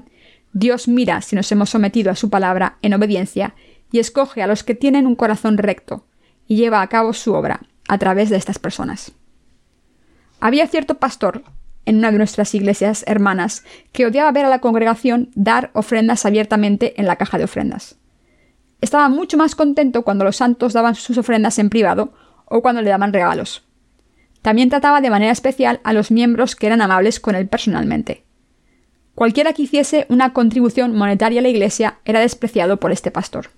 Dios 0.53 0.87
mira 0.87 1.21
si 1.21 1.35
nos 1.35 1.51
hemos 1.51 1.69
sometido 1.69 2.11
a 2.11 2.15
su 2.15 2.29
palabra 2.29 2.77
en 2.81 2.93
obediencia 2.93 3.55
y 3.91 3.99
escoge 3.99 4.41
a 4.41 4.47
los 4.47 4.63
que 4.63 4.75
tienen 4.75 5.07
un 5.07 5.15
corazón 5.15 5.57
recto 5.57 6.05
y 6.47 6.55
lleva 6.55 6.81
a 6.81 6.87
cabo 6.87 7.13
su 7.13 7.33
obra 7.33 7.61
a 7.87 7.97
través 7.97 8.29
de 8.29 8.37
estas 8.37 8.59
personas. 8.59 9.13
Había 10.39 10.67
cierto 10.67 10.95
pastor 10.95 11.43
en 11.85 11.97
una 11.97 12.11
de 12.11 12.17
nuestras 12.17 12.53
iglesias 12.55 13.03
hermanas 13.07 13.63
que 13.91 14.05
odiaba 14.05 14.31
ver 14.31 14.45
a 14.45 14.49
la 14.49 14.59
congregación 14.59 15.29
dar 15.35 15.71
ofrendas 15.73 16.25
abiertamente 16.25 16.99
en 16.99 17.07
la 17.07 17.15
caja 17.15 17.37
de 17.37 17.43
ofrendas. 17.45 17.97
Estaba 18.81 19.09
mucho 19.09 19.37
más 19.37 19.55
contento 19.55 20.03
cuando 20.03 20.25
los 20.25 20.37
santos 20.37 20.73
daban 20.73 20.95
sus 20.95 21.17
ofrendas 21.17 21.59
en 21.59 21.69
privado 21.69 22.13
o 22.51 22.61
cuando 22.61 22.81
le 22.81 22.89
daban 22.89 23.13
regalos. 23.13 23.63
También 24.41 24.69
trataba 24.69 25.01
de 25.01 25.09
manera 25.09 25.31
especial 25.31 25.79
a 25.83 25.93
los 25.93 26.11
miembros 26.11 26.55
que 26.55 26.67
eran 26.67 26.81
amables 26.81 27.19
con 27.19 27.35
él 27.35 27.47
personalmente. 27.47 28.23
Cualquiera 29.15 29.53
que 29.53 29.63
hiciese 29.63 30.05
una 30.09 30.33
contribución 30.33 30.95
monetaria 30.95 31.39
a 31.39 31.43
la 31.43 31.49
iglesia 31.49 31.99
era 32.05 32.19
despreciado 32.19 32.77
por 32.77 32.91
este 32.91 33.09
pastor. 33.09 33.49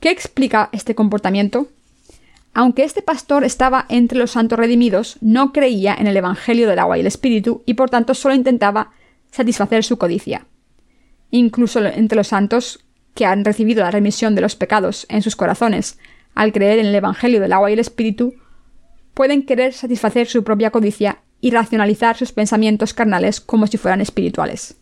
¿Qué 0.00 0.10
explica 0.10 0.68
este 0.72 0.94
comportamiento? 0.94 1.68
Aunque 2.54 2.84
este 2.84 3.00
pastor 3.00 3.44
estaba 3.44 3.86
entre 3.88 4.18
los 4.18 4.32
santos 4.32 4.58
redimidos, 4.58 5.16
no 5.20 5.52
creía 5.52 5.94
en 5.94 6.06
el 6.06 6.16
Evangelio 6.16 6.68
del 6.68 6.78
agua 6.78 6.98
y 6.98 7.00
el 7.00 7.06
Espíritu 7.06 7.62
y 7.64 7.74
por 7.74 7.88
tanto 7.88 8.14
solo 8.14 8.34
intentaba 8.34 8.90
satisfacer 9.30 9.84
su 9.84 9.96
codicia. 9.96 10.46
Incluso 11.30 11.82
entre 11.84 12.16
los 12.16 12.28
santos 12.28 12.84
que 13.14 13.24
han 13.24 13.44
recibido 13.44 13.82
la 13.82 13.90
remisión 13.90 14.34
de 14.34 14.42
los 14.42 14.56
pecados 14.56 15.06
en 15.08 15.22
sus 15.22 15.36
corazones 15.36 15.98
al 16.34 16.52
creer 16.52 16.78
en 16.78 16.86
el 16.86 16.94
Evangelio 16.94 17.40
del 17.40 17.52
agua 17.52 17.70
y 17.70 17.74
el 17.74 17.78
Espíritu, 17.78 18.34
pueden 19.14 19.44
querer 19.44 19.72
satisfacer 19.72 20.26
su 20.26 20.44
propia 20.44 20.70
codicia 20.70 21.22
y 21.40 21.50
racionalizar 21.50 22.16
sus 22.16 22.32
pensamientos 22.32 22.94
carnales 22.94 23.40
como 23.40 23.66
si 23.66 23.76
fueran 23.76 24.00
espirituales. 24.00 24.76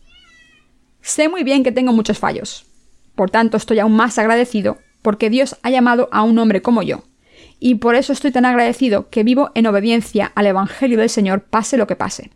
Sé 1.01 1.27
muy 1.27 1.43
bien 1.43 1.63
que 1.63 1.71
tengo 1.71 1.93
muchos 1.93 2.19
fallos. 2.19 2.65
Por 3.15 3.29
tanto, 3.29 3.57
estoy 3.57 3.79
aún 3.79 3.93
más 3.93 4.17
agradecido 4.17 4.77
porque 5.01 5.29
Dios 5.29 5.57
ha 5.63 5.69
llamado 5.69 6.07
a 6.11 6.21
un 6.21 6.37
hombre 6.37 6.61
como 6.61 6.83
yo, 6.83 7.03
y 7.59 7.75
por 7.75 7.95
eso 7.95 8.13
estoy 8.13 8.31
tan 8.31 8.45
agradecido 8.45 9.09
que 9.09 9.23
vivo 9.23 9.51
en 9.55 9.67
obediencia 9.67 10.31
al 10.35 10.47
Evangelio 10.47 10.97
del 10.97 11.09
Señor 11.09 11.43
pase 11.43 11.77
lo 11.77 11.87
que 11.87 11.95
pase. 11.95 12.31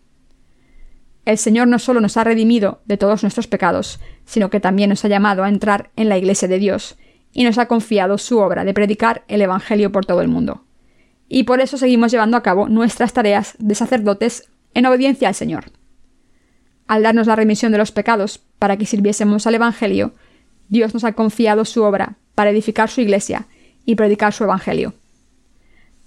El 1.26 1.38
Señor 1.38 1.68
no 1.68 1.80
solo 1.80 2.02
nos 2.02 2.18
ha 2.18 2.24
redimido 2.24 2.82
de 2.86 2.98
todos 2.98 3.24
nuestros 3.24 3.48
pecados, 3.48 4.00
sino 4.26 4.50
que 4.50 4.60
también 4.60 4.90
nos 4.90 5.04
ha 5.04 5.08
llamado 5.08 5.44
a 5.44 5.50
entrar 5.50 5.90
en 5.96 6.10
la 6.10 6.18
Iglesia 6.18 6.48
de 6.48 6.60
Dios, 6.60 6.98
y 7.36 7.44
nos 7.44 7.58
ha 7.58 7.68
confiado 7.68 8.18
su 8.18 8.40
obra 8.40 8.64
de 8.64 8.74
predicar 8.74 9.26
el 9.28 9.42
Evangelio 9.42 9.92
por 9.92 10.06
todo 10.06 10.22
el 10.22 10.30
mundo. 10.30 10.64
Y 11.28 11.44
por 11.44 11.60
eso 11.60 11.78
seguimos 11.78 12.12
llevando 12.12 12.38
a 12.38 12.44
cabo 12.44 12.70
nuestras 12.70 13.12
tareas 13.12 13.56
de 13.60 13.76
sacerdotes 13.76 14.48
en 14.74 14.86
obediencia 14.86 15.28
al 15.28 15.36
Señor. 15.36 15.66
Al 16.88 17.04
darnos 17.04 17.28
la 17.28 17.36
remisión 17.36 17.74
de 17.74 17.78
los 17.78 17.92
pecados 17.92 18.40
para 18.58 18.78
que 18.78 18.86
sirviésemos 18.86 19.46
al 19.46 19.56
Evangelio, 19.56 20.14
Dios 20.70 20.94
nos 20.94 21.04
ha 21.04 21.12
confiado 21.12 21.66
su 21.66 21.84
obra 21.84 22.16
para 22.36 22.52
edificar 22.52 22.90
su 22.90 23.02
Iglesia 23.02 23.48
y 23.86 23.96
predicar 23.96 24.32
su 24.32 24.46
Evangelio. 24.46 24.94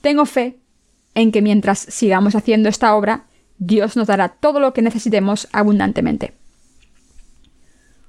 Tengo 0.00 0.24
fe 0.24 0.56
en 1.14 1.30
que 1.30 1.42
mientras 1.42 1.78
sigamos 1.78 2.36
haciendo 2.36 2.70
esta 2.70 2.94
obra, 2.94 3.24
Dios 3.58 3.98
nos 3.98 4.06
dará 4.06 4.30
todo 4.30 4.60
lo 4.60 4.72
que 4.72 4.80
necesitemos 4.80 5.46
abundantemente. 5.52 6.32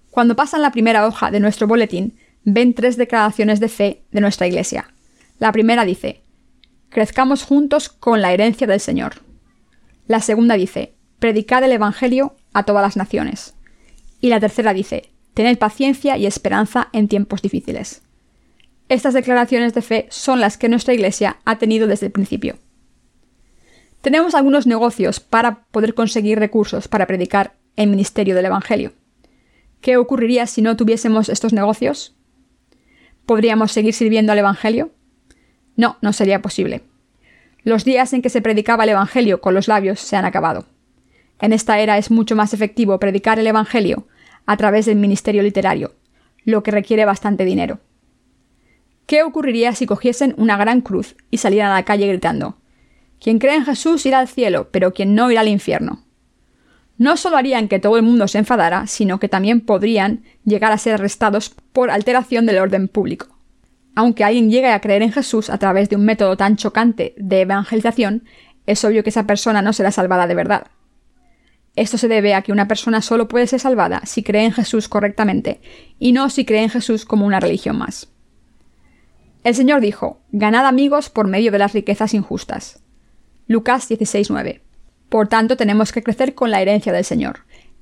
Cuando 0.10 0.38
pasan 0.38 0.62
la 0.62 0.72
primera 0.72 1.06
hoja 1.06 1.32
de 1.32 1.42
nuestro 1.42 1.68
boletín, 1.68 2.18
ven 2.44 2.74
tres 2.74 2.98
declaraciones 2.98 3.60
de 3.60 3.70
fe 3.70 4.04
de 4.12 4.22
nuestra 4.22 4.48
Iglesia. 4.48 4.94
La 5.40 5.52
primera 5.52 5.86
dice, 5.86 6.24
Crezcamos 6.90 7.44
juntos 7.44 7.90
con 7.90 8.22
la 8.22 8.34
herencia 8.34 8.66
del 8.66 8.80
Señor. 8.80 9.22
La 10.08 10.22
segunda 10.22 10.56
dice, 10.56 10.96
predicad 11.20 11.64
el 11.64 11.72
Evangelio 11.72 12.36
a 12.52 12.64
todas 12.64 12.82
las 12.82 12.98
naciones. 12.98 13.54
Y 14.20 14.30
la 14.30 14.40
tercera 14.40 14.74
dice, 14.74 15.12
tened 15.36 15.58
paciencia 15.60 16.18
y 16.18 16.26
esperanza 16.26 16.90
en 16.92 17.08
tiempos 17.08 17.42
difíciles. 17.42 18.02
Estas 18.90 19.14
declaraciones 19.14 19.76
de 19.76 19.84
fe 19.84 20.08
son 20.10 20.42
las 20.42 20.58
que 20.58 20.68
nuestra 20.68 20.96
Iglesia 20.96 21.38
ha 21.46 21.60
tenido 21.60 21.86
desde 21.86 22.08
el 22.08 22.12
principio. 22.12 22.58
Tenemos 24.02 24.34
algunos 24.34 24.66
negocios 24.66 25.20
para 25.20 25.66
poder 25.66 25.94
conseguir 25.94 26.40
recursos 26.40 26.88
para 26.88 27.06
predicar 27.06 27.54
el 27.76 27.90
ministerio 27.90 28.34
del 28.34 28.46
Evangelio. 28.46 28.94
¿Qué 29.82 29.98
ocurriría 29.98 30.48
si 30.48 30.62
no 30.62 30.76
tuviésemos 30.76 31.30
estos 31.30 31.54
negocios? 31.54 32.16
¿Podríamos 33.30 33.72
seguir 33.72 33.94
sirviendo 33.94 34.32
al 34.32 34.40
Evangelio? 34.40 34.90
No, 35.76 36.00
no 36.02 36.14
sería 36.14 36.42
posible. 36.42 36.82
Los 37.62 37.86
días 37.86 38.12
en 38.14 38.24
que 38.24 38.30
se 38.32 38.42
predicaba 38.42 38.86
el 38.86 38.90
Evangelio 38.90 39.40
con 39.40 39.54
los 39.54 39.68
labios 39.68 40.00
se 40.00 40.16
han 40.16 40.26
acabado. 40.26 40.66
En 41.40 41.54
esta 41.54 41.78
era 41.78 42.00
es 42.00 42.10
mucho 42.10 42.36
más 42.36 42.56
efectivo 42.56 43.00
predicar 43.00 43.38
el 43.38 43.46
Evangelio 43.46 44.08
a 44.48 44.58
través 44.58 44.88
del 44.88 44.96
ministerio 44.96 45.44
literario, 45.44 45.94
lo 46.44 46.64
que 46.64 46.72
requiere 46.72 47.06
bastante 47.06 47.46
dinero. 47.46 47.82
¿Qué 49.06 49.22
ocurriría 49.22 49.76
si 49.76 49.86
cogiesen 49.86 50.34
una 50.38 50.58
gran 50.58 50.82
cruz 50.82 51.16
y 51.30 51.38
salieran 51.38 51.70
a 51.70 51.76
la 51.76 51.86
calle 51.86 52.08
gritando 52.08 52.58
Quien 53.20 53.38
cree 53.38 53.58
en 53.58 53.66
Jesús 53.66 54.08
irá 54.08 54.18
al 54.18 54.28
cielo, 54.28 54.70
pero 54.72 54.92
quien 54.92 55.14
no 55.14 55.30
irá 55.30 55.42
al 55.42 55.50
infierno? 55.50 56.04
No 57.00 57.16
solo 57.16 57.38
harían 57.38 57.70
que 57.70 57.80
todo 57.80 57.96
el 57.96 58.04
mundo 58.04 58.28
se 58.28 58.40
enfadara, 58.40 58.86
sino 58.86 59.22
que 59.22 59.30
también 59.30 59.62
podrían 59.62 60.24
llegar 60.44 60.74
a 60.74 60.78
ser 60.78 60.96
arrestados 60.96 61.56
por 61.72 61.90
alteración 61.90 62.46
del 62.46 62.60
orden 62.60 62.90
público. 62.90 63.28
Aunque 63.96 64.26
alguien 64.26 64.52
llegue 64.52 64.68
a 64.68 64.82
creer 64.82 65.02
en 65.02 65.14
Jesús 65.14 65.50
a 65.50 65.58
través 65.58 65.90
de 65.90 65.96
un 65.96 66.04
método 66.04 66.36
tan 66.36 66.58
chocante 66.58 67.16
de 67.18 67.42
evangelización, 67.42 68.26
es 68.66 68.84
obvio 68.84 69.02
que 69.02 69.12
esa 69.12 69.26
persona 69.26 69.62
no 69.62 69.72
será 69.72 69.92
salvada 69.92 70.28
de 70.28 70.36
verdad. 70.36 70.68
Esto 71.78 71.98
se 71.98 72.10
debe 72.10 72.34
a 72.34 72.42
que 72.42 72.52
una 72.52 72.68
persona 72.68 73.02
solo 73.02 73.30
puede 73.30 73.48
ser 73.48 73.62
salvada 73.62 74.02
si 74.06 74.22
cree 74.22 74.44
en 74.44 74.52
Jesús 74.52 74.90
correctamente, 74.90 75.62
y 76.00 76.12
no 76.12 76.30
si 76.30 76.44
cree 76.44 76.64
en 76.64 76.70
Jesús 76.70 77.06
como 77.06 77.26
una 77.26 77.40
religión 77.40 77.78
más. 77.78 78.10
El 79.46 79.56
Señor 79.56 79.80
dijo, 79.80 80.20
Ganad 80.34 80.66
amigos 80.66 81.10
por 81.10 81.30
medio 81.30 81.54
de 81.54 81.60
las 81.60 81.72
riquezas 81.72 82.14
injustas. 82.14 82.84
Lucas 83.48 83.90
16:9. 83.90 84.64
Por 85.10 85.28
tanto, 85.28 85.58
tenemos 85.58 85.92
que 85.92 86.04
crecer 86.04 86.36
con 86.36 86.52
la 86.52 86.62
herencia 86.62 86.94
del 86.94 87.04
Señor. 87.04 87.40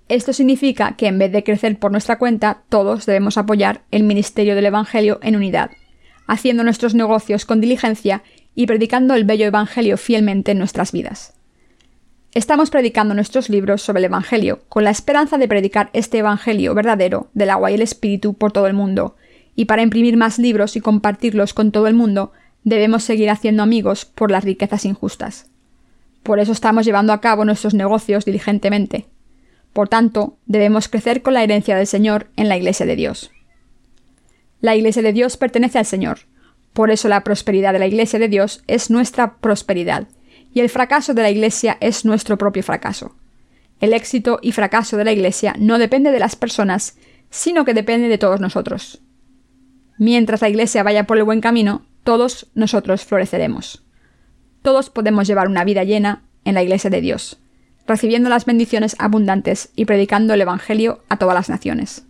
Esto 0.09 0.31
significa 0.31 0.95
que 0.95 1.07
en 1.07 1.19
vez 1.19 1.31
de 1.33 1.43
crecer 1.43 1.77
por 1.77 1.91
nuestra 1.91 2.17
cuenta, 2.17 2.63
todos 2.69 3.05
debemos 3.05 3.37
apoyar 3.37 3.81
el 3.91 4.03
ministerio 4.03 4.55
del 4.55 4.67
Evangelio 4.67 5.19
en 5.21 5.35
unidad, 5.35 5.71
haciendo 6.27 6.63
nuestros 6.63 6.95
negocios 6.95 7.45
con 7.45 7.59
diligencia 7.59 8.23
y 8.55 8.65
predicando 8.67 9.15
el 9.15 9.25
bello 9.25 9.45
Evangelio 9.45 9.97
fielmente 9.97 10.53
en 10.53 10.59
nuestras 10.59 10.93
vidas. 10.93 11.33
Estamos 12.33 12.69
predicando 12.69 13.13
nuestros 13.13 13.49
libros 13.49 13.81
sobre 13.81 13.99
el 13.99 14.05
Evangelio 14.05 14.61
con 14.69 14.85
la 14.85 14.91
esperanza 14.91 15.37
de 15.37 15.47
predicar 15.47 15.89
este 15.91 16.19
Evangelio 16.19 16.73
verdadero 16.73 17.29
del 17.33 17.49
agua 17.49 17.71
y 17.71 17.73
el 17.73 17.81
Espíritu 17.81 18.33
por 18.33 18.53
todo 18.53 18.67
el 18.67 18.73
mundo, 18.73 19.17
y 19.55 19.65
para 19.65 19.81
imprimir 19.81 20.15
más 20.15 20.39
libros 20.39 20.75
y 20.77 20.81
compartirlos 20.81 21.53
con 21.53 21.71
todo 21.71 21.87
el 21.87 21.95
mundo, 21.95 22.31
debemos 22.63 23.03
seguir 23.03 23.29
haciendo 23.29 23.63
amigos 23.63 24.05
por 24.05 24.31
las 24.31 24.43
riquezas 24.43 24.85
injustas. 24.85 25.49
Por 26.27 26.41
eso 26.41 26.51
estamos 26.51 26.83
llevando 26.83 27.13
a 27.13 27.21
cabo 27.21 27.45
nuestros 27.45 27.73
negocios 27.73 28.25
diligentemente. 28.25 29.05
Por 29.71 29.87
tanto, 29.87 30.37
debemos 30.45 30.89
crecer 30.89 31.21
con 31.21 31.33
la 31.33 31.41
herencia 31.41 31.77
del 31.77 31.87
Señor 31.87 32.27
en 32.35 32.49
la 32.49 32.57
Iglesia 32.57 32.85
de 32.85 32.97
Dios. 32.97 33.31
La 34.59 34.75
Iglesia 34.75 35.01
de 35.01 35.13
Dios 35.13 35.37
pertenece 35.37 35.79
al 35.79 35.85
Señor. 35.85 36.19
Por 36.73 36.91
eso 36.91 37.07
la 37.07 37.23
prosperidad 37.23 37.71
de 37.71 37.79
la 37.79 37.87
Iglesia 37.87 38.19
de 38.19 38.27
Dios 38.27 38.61
es 38.67 38.89
nuestra 38.89 39.37
prosperidad, 39.37 40.09
y 40.53 40.59
el 40.59 40.67
fracaso 40.67 41.13
de 41.13 41.21
la 41.21 41.29
Iglesia 41.29 41.77
es 41.79 42.03
nuestro 42.03 42.37
propio 42.37 42.61
fracaso. 42.61 43.15
El 43.79 43.93
éxito 43.93 44.39
y 44.41 44.51
fracaso 44.51 44.97
de 44.97 45.05
la 45.05 45.13
Iglesia 45.13 45.55
no 45.57 45.77
depende 45.77 46.11
de 46.11 46.19
las 46.19 46.35
personas, 46.35 46.97
sino 47.29 47.63
que 47.63 47.73
depende 47.73 48.09
de 48.09 48.17
todos 48.17 48.41
nosotros. 48.41 49.01
Mientras 49.97 50.41
la 50.41 50.49
Iglesia 50.49 50.83
vaya 50.83 51.05
por 51.07 51.19
el 51.19 51.23
buen 51.23 51.39
camino, 51.39 51.85
todos 52.03 52.47
nosotros 52.53 53.05
floreceremos. 53.05 53.86
Todos 54.67 54.89
podemos 54.89 55.25
llevar 55.25 55.47
una 55.47 55.63
vida 55.63 55.85
llena 55.85 56.23
en 56.43 56.53
la 56.53 56.61
Iglesia 56.61 56.89
de 56.89 56.99
Dios, 56.99 57.39
recibiendo 57.87 58.27
las 58.27 58.43
bendiciones 58.43 58.97
abundantes 58.99 59.71
y 59.77 59.85
predicando 59.85 60.33
el 60.33 60.41
Evangelio 60.41 61.05
a 61.07 61.15
todas 61.15 61.35
las 61.35 61.47
naciones. 61.47 62.05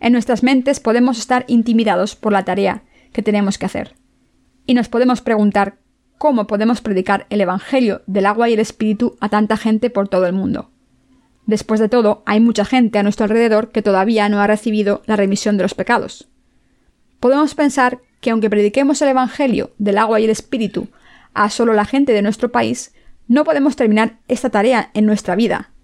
En 0.00 0.14
nuestras 0.14 0.42
mentes 0.42 0.80
podemos 0.80 1.16
estar 1.16 1.44
intimidados 1.46 2.16
por 2.16 2.32
la 2.32 2.44
tarea 2.44 2.82
que 3.12 3.22
tenemos 3.22 3.56
que 3.56 3.66
hacer, 3.66 3.94
y 4.66 4.74
nos 4.74 4.88
podemos 4.88 5.20
preguntar 5.20 5.76
cómo 6.18 6.48
podemos 6.48 6.80
predicar 6.80 7.24
el 7.30 7.40
Evangelio 7.40 8.02
del 8.08 8.26
agua 8.26 8.48
y 8.48 8.54
el 8.54 8.58
Espíritu 8.58 9.16
a 9.20 9.28
tanta 9.28 9.56
gente 9.56 9.90
por 9.90 10.08
todo 10.08 10.26
el 10.26 10.32
mundo. 10.32 10.72
Después 11.46 11.78
de 11.78 11.88
todo, 11.88 12.24
hay 12.26 12.40
mucha 12.40 12.64
gente 12.64 12.98
a 12.98 13.04
nuestro 13.04 13.26
alrededor 13.26 13.70
que 13.70 13.80
todavía 13.80 14.28
no 14.28 14.40
ha 14.40 14.48
recibido 14.48 15.02
la 15.06 15.14
remisión 15.14 15.56
de 15.56 15.62
los 15.62 15.74
pecados. 15.74 16.26
Podemos 17.20 17.54
pensar 17.54 18.00
que 18.20 18.30
aunque 18.30 18.50
prediquemos 18.50 19.00
el 19.02 19.10
Evangelio 19.10 19.70
del 19.78 19.98
agua 19.98 20.18
y 20.18 20.24
el 20.24 20.30
Espíritu 20.30 20.88
a 21.34 21.50
solo 21.50 21.74
la 21.74 21.84
gente 21.84 22.12
de 22.12 22.22
nuestro 22.22 22.50
país, 22.50 22.94
no 23.28 23.44
podemos 23.44 23.76
terminar 23.76 24.18
esta 24.28 24.50
tarea 24.50 24.90
en 24.94 25.06
nuestra 25.06 25.34
vida, 25.34 25.74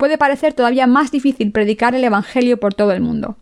puede 0.00 0.16
parecer 0.16 0.54
todavía 0.54 0.86
más 0.86 1.10
difícil 1.10 1.52
predicar 1.52 1.94
el 1.94 2.02
Evangelio 2.02 2.58
por 2.58 2.72
todo 2.72 2.92
el 2.92 3.02
mundo. 3.02 3.36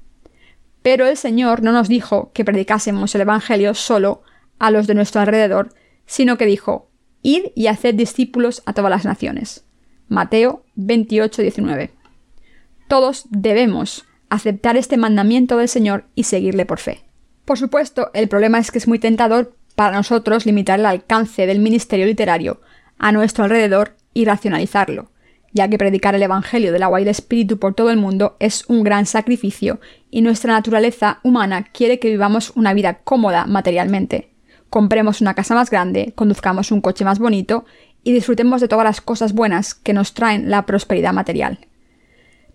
Pero 0.83 1.07
el 1.07 1.17
Señor 1.17 1.63
no 1.63 1.71
nos 1.71 1.89
dijo 1.89 2.33
que 2.33 2.45
predicásemos 2.45 3.15
el 3.15 3.21
Evangelio 3.21 3.75
solo 3.75 4.23
a 4.59 4.73
los 4.73 4.89
de 4.89 4.95
nuestro 4.95 5.21
alrededor, 5.21 5.73
sino 6.05 6.37
que 6.37 6.47
dijo, 6.47 6.91
Id 7.23 7.53
y 7.55 7.69
haced 7.69 7.95
discípulos 7.95 8.63
a 8.67 8.73
todas 8.73 8.91
las 8.91 9.05
naciones. 9.05 9.67
Mateo 10.09 10.65
28, 10.75 11.43
19. 11.43 11.93
Todos 12.89 13.27
debemos 13.31 14.05
aceptar 14.29 14.77
este 14.77 14.97
mandamiento 14.97 15.59
del 15.59 15.69
Señor 15.69 16.07
y 16.17 16.25
seguirle 16.25 16.67
por 16.67 16.81
fe. 16.81 17.05
Por 17.45 17.59
supuesto, 17.59 18.11
el 18.15 18.29
problema 18.29 18.59
es 18.59 18.73
que 18.73 18.79
es 18.79 18.89
muy 18.89 18.99
tentador 18.99 19.57
para 19.79 19.97
nosotros 19.97 20.45
limitar 20.45 20.81
el 20.81 20.87
alcance 20.87 21.47
del 21.47 21.61
ministerio 21.61 22.05
literario 22.05 22.61
a 22.99 23.13
nuestro 23.13 23.45
alrededor 23.45 23.95
y 24.13 24.25
racionalizarlo, 24.25 25.13
ya 25.53 25.69
que 25.69 25.79
predicar 25.79 26.17
el 26.17 26.23
Evangelio 26.25 26.73
del 26.73 26.83
agua 26.83 27.01
y 27.01 27.05
del 27.05 27.13
Espíritu 27.13 27.61
por 27.61 27.75
todo 27.75 27.91
el 27.91 27.97
mundo 27.97 28.37
es 28.41 28.65
un 28.67 28.83
gran 28.83 29.07
sacrificio 29.07 29.79
y 30.11 30.21
nuestra 30.23 30.53
naturaleza 30.53 31.21
humana 31.23 31.63
quiere 31.63 32.01
que 32.01 32.11
vivamos 32.11 32.51
una 32.57 32.75
vida 32.75 32.95
cómoda 33.05 33.47
materialmente. 33.47 34.33
Compremos 34.69 35.21
una 35.21 35.35
casa 35.35 35.55
más 35.55 35.71
grande, 35.71 36.13
conduzcamos 36.17 36.73
un 36.73 36.81
coche 36.81 37.05
más 37.05 37.21
bonito 37.21 37.65
y 38.03 38.13
disfrutemos 38.13 38.61
de 38.61 38.67
todas 38.67 38.85
las 38.85 39.01
cosas 39.01 39.33
buenas 39.33 39.77
que 39.77 39.93
nos 39.93 40.13
traen 40.13 40.51
la 40.51 40.67
prosperidad 40.67 41.13
material. 41.13 41.69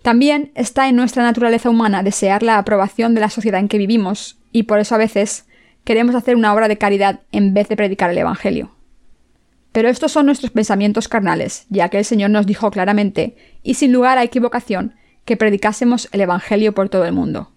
También 0.02 0.52
está 0.56 0.90
en 0.90 0.98
nuestra 0.98 1.24
naturaleza 1.24 1.70
humana 1.70 2.04
desear 2.04 2.44
la 2.44 2.58
aprobación 2.58 3.16
de 3.16 3.22
la 3.22 3.30
sociedad 3.30 3.62
en 3.62 3.70
que 3.70 3.78
vivimos 3.78 4.40
y 4.52 4.64
por 4.64 4.80
eso 4.80 4.96
a 4.96 4.98
veces 4.98 5.46
queremos 5.84 6.16
hacer 6.16 6.36
una 6.36 6.54
obra 6.54 6.68
de 6.68 6.78
caridad 6.78 7.22
en 7.32 7.54
vez 7.54 7.70
de 7.70 7.76
predicar 7.76 8.10
el 8.10 8.18
Evangelio. 8.18 8.72
Pero 9.72 9.90
estos 9.90 10.12
son 10.12 10.28
nuestros 10.28 10.52
pensamientos 10.52 11.08
carnales, 11.08 11.66
ya 11.70 11.90
que 11.90 11.98
el 11.98 12.06
Señor 12.06 12.30
nos 12.30 12.46
dijo 12.46 12.70
claramente, 12.72 13.36
y 13.64 13.74
sin 13.74 13.92
lugar 13.92 14.18
a 14.18 14.24
equivocación, 14.24 14.96
que 15.26 15.38
predicásemos 15.38 16.10
el 16.12 16.22
Evangelio 16.22 16.74
por 16.74 16.90
todo 16.90 17.06
el 17.06 17.14
mundo. 17.14 17.52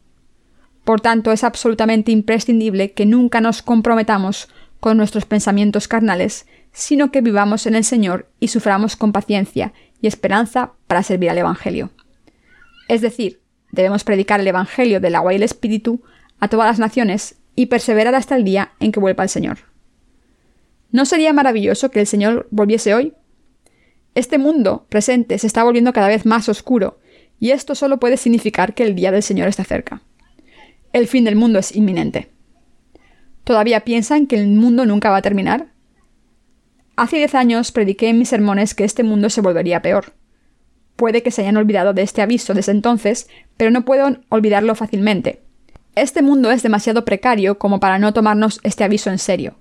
Por 0.84 1.00
tanto, 1.00 1.32
es 1.32 1.44
absolutamente 1.44 2.12
imprescindible 2.12 2.92
que 2.92 3.06
nunca 3.06 3.40
nos 3.40 3.60
comprometamos 3.60 4.48
con 4.80 4.96
nuestros 4.96 5.26
pensamientos 5.26 5.88
carnales, 5.88 6.46
sino 6.72 7.10
que 7.10 7.20
vivamos 7.20 7.66
en 7.66 7.74
el 7.74 7.84
Señor 7.84 8.30
y 8.40 8.48
suframos 8.48 8.96
con 8.96 9.12
paciencia 9.12 9.72
y 10.00 10.06
esperanza 10.06 10.72
para 10.86 11.02
servir 11.02 11.30
al 11.30 11.38
Evangelio. 11.38 11.90
Es 12.88 13.00
decir, 13.00 13.40
debemos 13.72 14.04
predicar 14.04 14.40
el 14.40 14.46
Evangelio 14.46 15.00
del 15.00 15.16
agua 15.16 15.32
y 15.32 15.36
el 15.36 15.42
Espíritu 15.42 16.02
a 16.38 16.48
todas 16.48 16.68
las 16.68 16.78
naciones 16.78 17.36
y 17.56 17.66
perseverar 17.66 18.14
hasta 18.14 18.36
el 18.36 18.44
día 18.44 18.72
en 18.78 18.92
que 18.92 19.00
vuelva 19.00 19.24
el 19.24 19.30
Señor. 19.30 19.58
¿No 20.92 21.04
sería 21.04 21.32
maravilloso 21.32 21.90
que 21.90 22.00
el 22.00 22.06
Señor 22.06 22.46
volviese 22.50 22.94
hoy? 22.94 23.14
Este 24.14 24.38
mundo 24.38 24.86
presente 24.88 25.38
se 25.38 25.46
está 25.46 25.64
volviendo 25.64 25.92
cada 25.92 26.08
vez 26.08 26.24
más 26.24 26.48
oscuro, 26.48 27.00
y 27.40 27.50
esto 27.50 27.74
solo 27.74 27.98
puede 27.98 28.16
significar 28.16 28.74
que 28.74 28.84
el 28.84 28.94
día 28.94 29.10
del 29.10 29.22
Señor 29.22 29.48
está 29.48 29.64
cerca. 29.64 30.02
El 30.92 31.08
fin 31.08 31.24
del 31.24 31.36
mundo 31.36 31.58
es 31.58 31.74
inminente. 31.74 32.30
¿Todavía 33.44 33.84
piensan 33.84 34.26
que 34.26 34.36
el 34.36 34.48
mundo 34.48 34.86
nunca 34.86 35.10
va 35.10 35.18
a 35.18 35.22
terminar? 35.22 35.72
Hace 36.96 37.18
diez 37.18 37.34
años 37.34 37.72
prediqué 37.72 38.08
en 38.08 38.18
mis 38.18 38.30
sermones 38.30 38.74
que 38.74 38.84
este 38.84 39.02
mundo 39.02 39.28
se 39.28 39.42
volvería 39.42 39.82
peor. 39.82 40.14
Puede 40.96 41.22
que 41.22 41.30
se 41.30 41.42
hayan 41.42 41.58
olvidado 41.58 41.92
de 41.92 42.02
este 42.02 42.22
aviso 42.22 42.54
desde 42.54 42.72
entonces, 42.72 43.28
pero 43.58 43.70
no 43.70 43.84
puedo 43.84 44.16
olvidarlo 44.30 44.74
fácilmente. 44.74 45.42
Este 45.96 46.20
mundo 46.20 46.50
es 46.50 46.62
demasiado 46.62 47.06
precario 47.06 47.58
como 47.58 47.80
para 47.80 47.98
no 47.98 48.12
tomarnos 48.12 48.60
este 48.62 48.84
aviso 48.84 49.08
en 49.10 49.18
serio. 49.18 49.56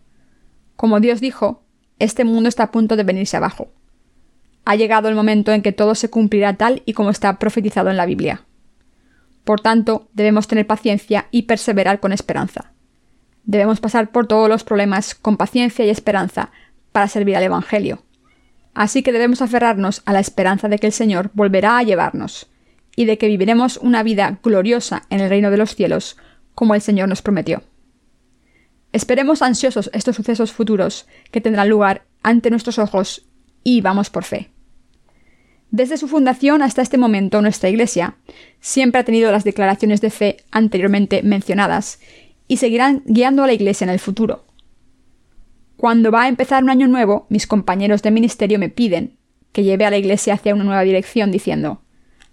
Como 0.76 1.00
Dios 1.00 1.22
dijo, 1.22 1.64
este 1.98 2.26
mundo 2.26 2.50
está 2.50 2.64
a 2.64 2.72
punto 2.72 2.98
de 2.98 3.06
venirse 3.06 3.38
abajo. 3.38 3.70
Ha 4.66 4.76
llegado 4.76 5.08
el 5.08 5.16
momento 5.16 5.54
en 5.54 5.62
que 5.62 5.72
todo 5.72 5.96
se 5.96 6.10
cumplirá 6.10 6.58
tal 6.58 6.84
y 6.86 6.92
como 6.92 7.10
está 7.10 7.40
profetizado 7.40 7.90
en 7.90 7.96
la 7.96 8.06
Biblia. 8.06 8.42
Por 9.46 9.62
tanto, 9.62 10.10
debemos 10.12 10.50
tener 10.50 10.68
paciencia 10.68 11.28
y 11.32 11.44
perseverar 11.44 12.02
con 12.02 12.12
esperanza. 12.12 12.74
Debemos 13.46 13.80
pasar 13.80 14.12
por 14.12 14.28
todos 14.28 14.50
los 14.50 14.66
problemas 14.66 15.16
con 15.16 15.38
paciencia 15.38 15.86
y 15.86 15.90
esperanza 15.90 16.52
para 16.92 17.08
servir 17.08 17.38
al 17.38 17.44
Evangelio. 17.44 18.04
Así 18.74 19.04
que 19.04 19.14
debemos 19.14 19.42
aferrarnos 19.42 20.02
a 20.06 20.12
la 20.12 20.20
esperanza 20.20 20.68
de 20.68 20.80
que 20.80 20.88
el 20.88 20.94
Señor 20.94 21.32
volverá 21.34 21.78
a 21.78 21.84
llevarnos, 21.84 22.50
y 22.96 23.06
de 23.06 23.18
que 23.18 23.28
viviremos 23.28 23.78
una 23.78 24.04
vida 24.04 24.40
gloriosa 24.44 25.04
en 25.10 25.20
el 25.20 25.30
reino 25.30 25.52
de 25.52 25.58
los 25.58 25.76
cielos, 25.76 26.18
como 26.54 26.76
el 26.76 26.82
Señor 26.82 27.10
nos 27.10 27.22
prometió. 27.22 27.64
Esperemos 28.94 29.42
ansiosos 29.42 29.90
estos 29.94 30.16
sucesos 30.16 30.54
futuros 30.54 31.06
que 31.32 31.42
tendrán 31.42 31.70
lugar 31.70 32.06
ante 32.24 32.50
nuestros 32.50 32.80
ojos 32.80 33.28
y 33.64 33.82
vamos 33.82 34.10
por 34.10 34.24
fe. 34.24 34.52
Desde 35.72 35.98
su 35.98 36.08
fundación 36.08 36.62
hasta 36.62 36.82
este 36.82 36.98
momento, 36.98 37.42
nuestra 37.42 37.70
Iglesia 37.70 38.16
siempre 38.62 39.02
ha 39.02 39.04
tenido 39.04 39.32
las 39.32 39.44
declaraciones 39.44 40.00
de 40.00 40.10
fe 40.10 40.38
anteriormente 40.52 41.22
mencionadas 41.24 42.00
y 42.48 42.58
seguirán 42.58 43.04
guiando 43.06 43.44
a 43.44 43.48
la 43.48 43.54
Iglesia 43.54 43.84
en 43.84 43.92
el 43.92 44.00
futuro. 44.00 44.46
Cuando 45.76 46.12
va 46.12 46.24
a 46.24 46.28
empezar 46.30 46.64
un 46.64 46.70
año 46.70 46.88
nuevo, 46.88 47.26
mis 47.30 47.48
compañeros 47.48 48.02
de 48.02 48.12
ministerio 48.12 48.60
me 48.60 48.70
piden 48.70 49.18
que 49.52 49.64
lleve 49.64 49.86
a 49.86 49.90
la 49.90 49.98
Iglesia 49.98 50.36
hacia 50.36 50.56
una 50.56 50.64
nueva 50.64 50.84
dirección 50.84 51.32
diciendo, 51.32 51.82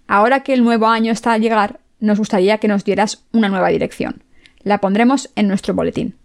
ahora 0.07 0.41
que 0.41 0.53
el 0.53 0.63
nuevo 0.63 0.87
año 0.87 1.11
está 1.11 1.33
a 1.33 1.37
llegar, 1.37 1.79
nos 1.99 2.19
gustaría 2.19 2.57
que 2.57 2.67
nos 2.67 2.83
dieras 2.83 3.25
una 3.31 3.49
nueva 3.49 3.69
dirección. 3.69 4.23
La 4.63 4.79
pondremos 4.79 5.29
en 5.35 5.47
nuestro 5.47 5.73
boletín. 5.73 6.15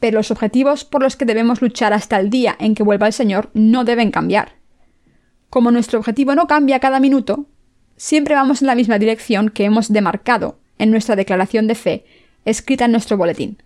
Pero 0.00 0.18
los 0.18 0.30
objetivos 0.30 0.84
por 0.84 1.02
los 1.02 1.16
que 1.16 1.24
debemos 1.24 1.62
luchar 1.62 1.92
hasta 1.92 2.18
el 2.18 2.30
día 2.30 2.56
en 2.58 2.74
que 2.74 2.82
vuelva 2.82 3.06
el 3.06 3.12
Señor 3.12 3.50
no 3.54 3.84
deben 3.84 4.10
cambiar. 4.10 4.56
Como 5.48 5.70
nuestro 5.70 5.98
objetivo 5.98 6.34
no 6.34 6.46
cambia 6.46 6.80
cada 6.80 6.98
minuto, 6.98 7.46
siempre 7.96 8.34
vamos 8.34 8.62
en 8.62 8.66
la 8.66 8.74
misma 8.74 8.98
dirección 8.98 9.48
que 9.48 9.64
hemos 9.64 9.92
demarcado 9.92 10.58
en 10.78 10.90
nuestra 10.90 11.14
declaración 11.14 11.66
de 11.66 11.74
fe 11.74 12.04
escrita 12.44 12.86
en 12.86 12.92
nuestro 12.92 13.16
boletín. 13.16 13.62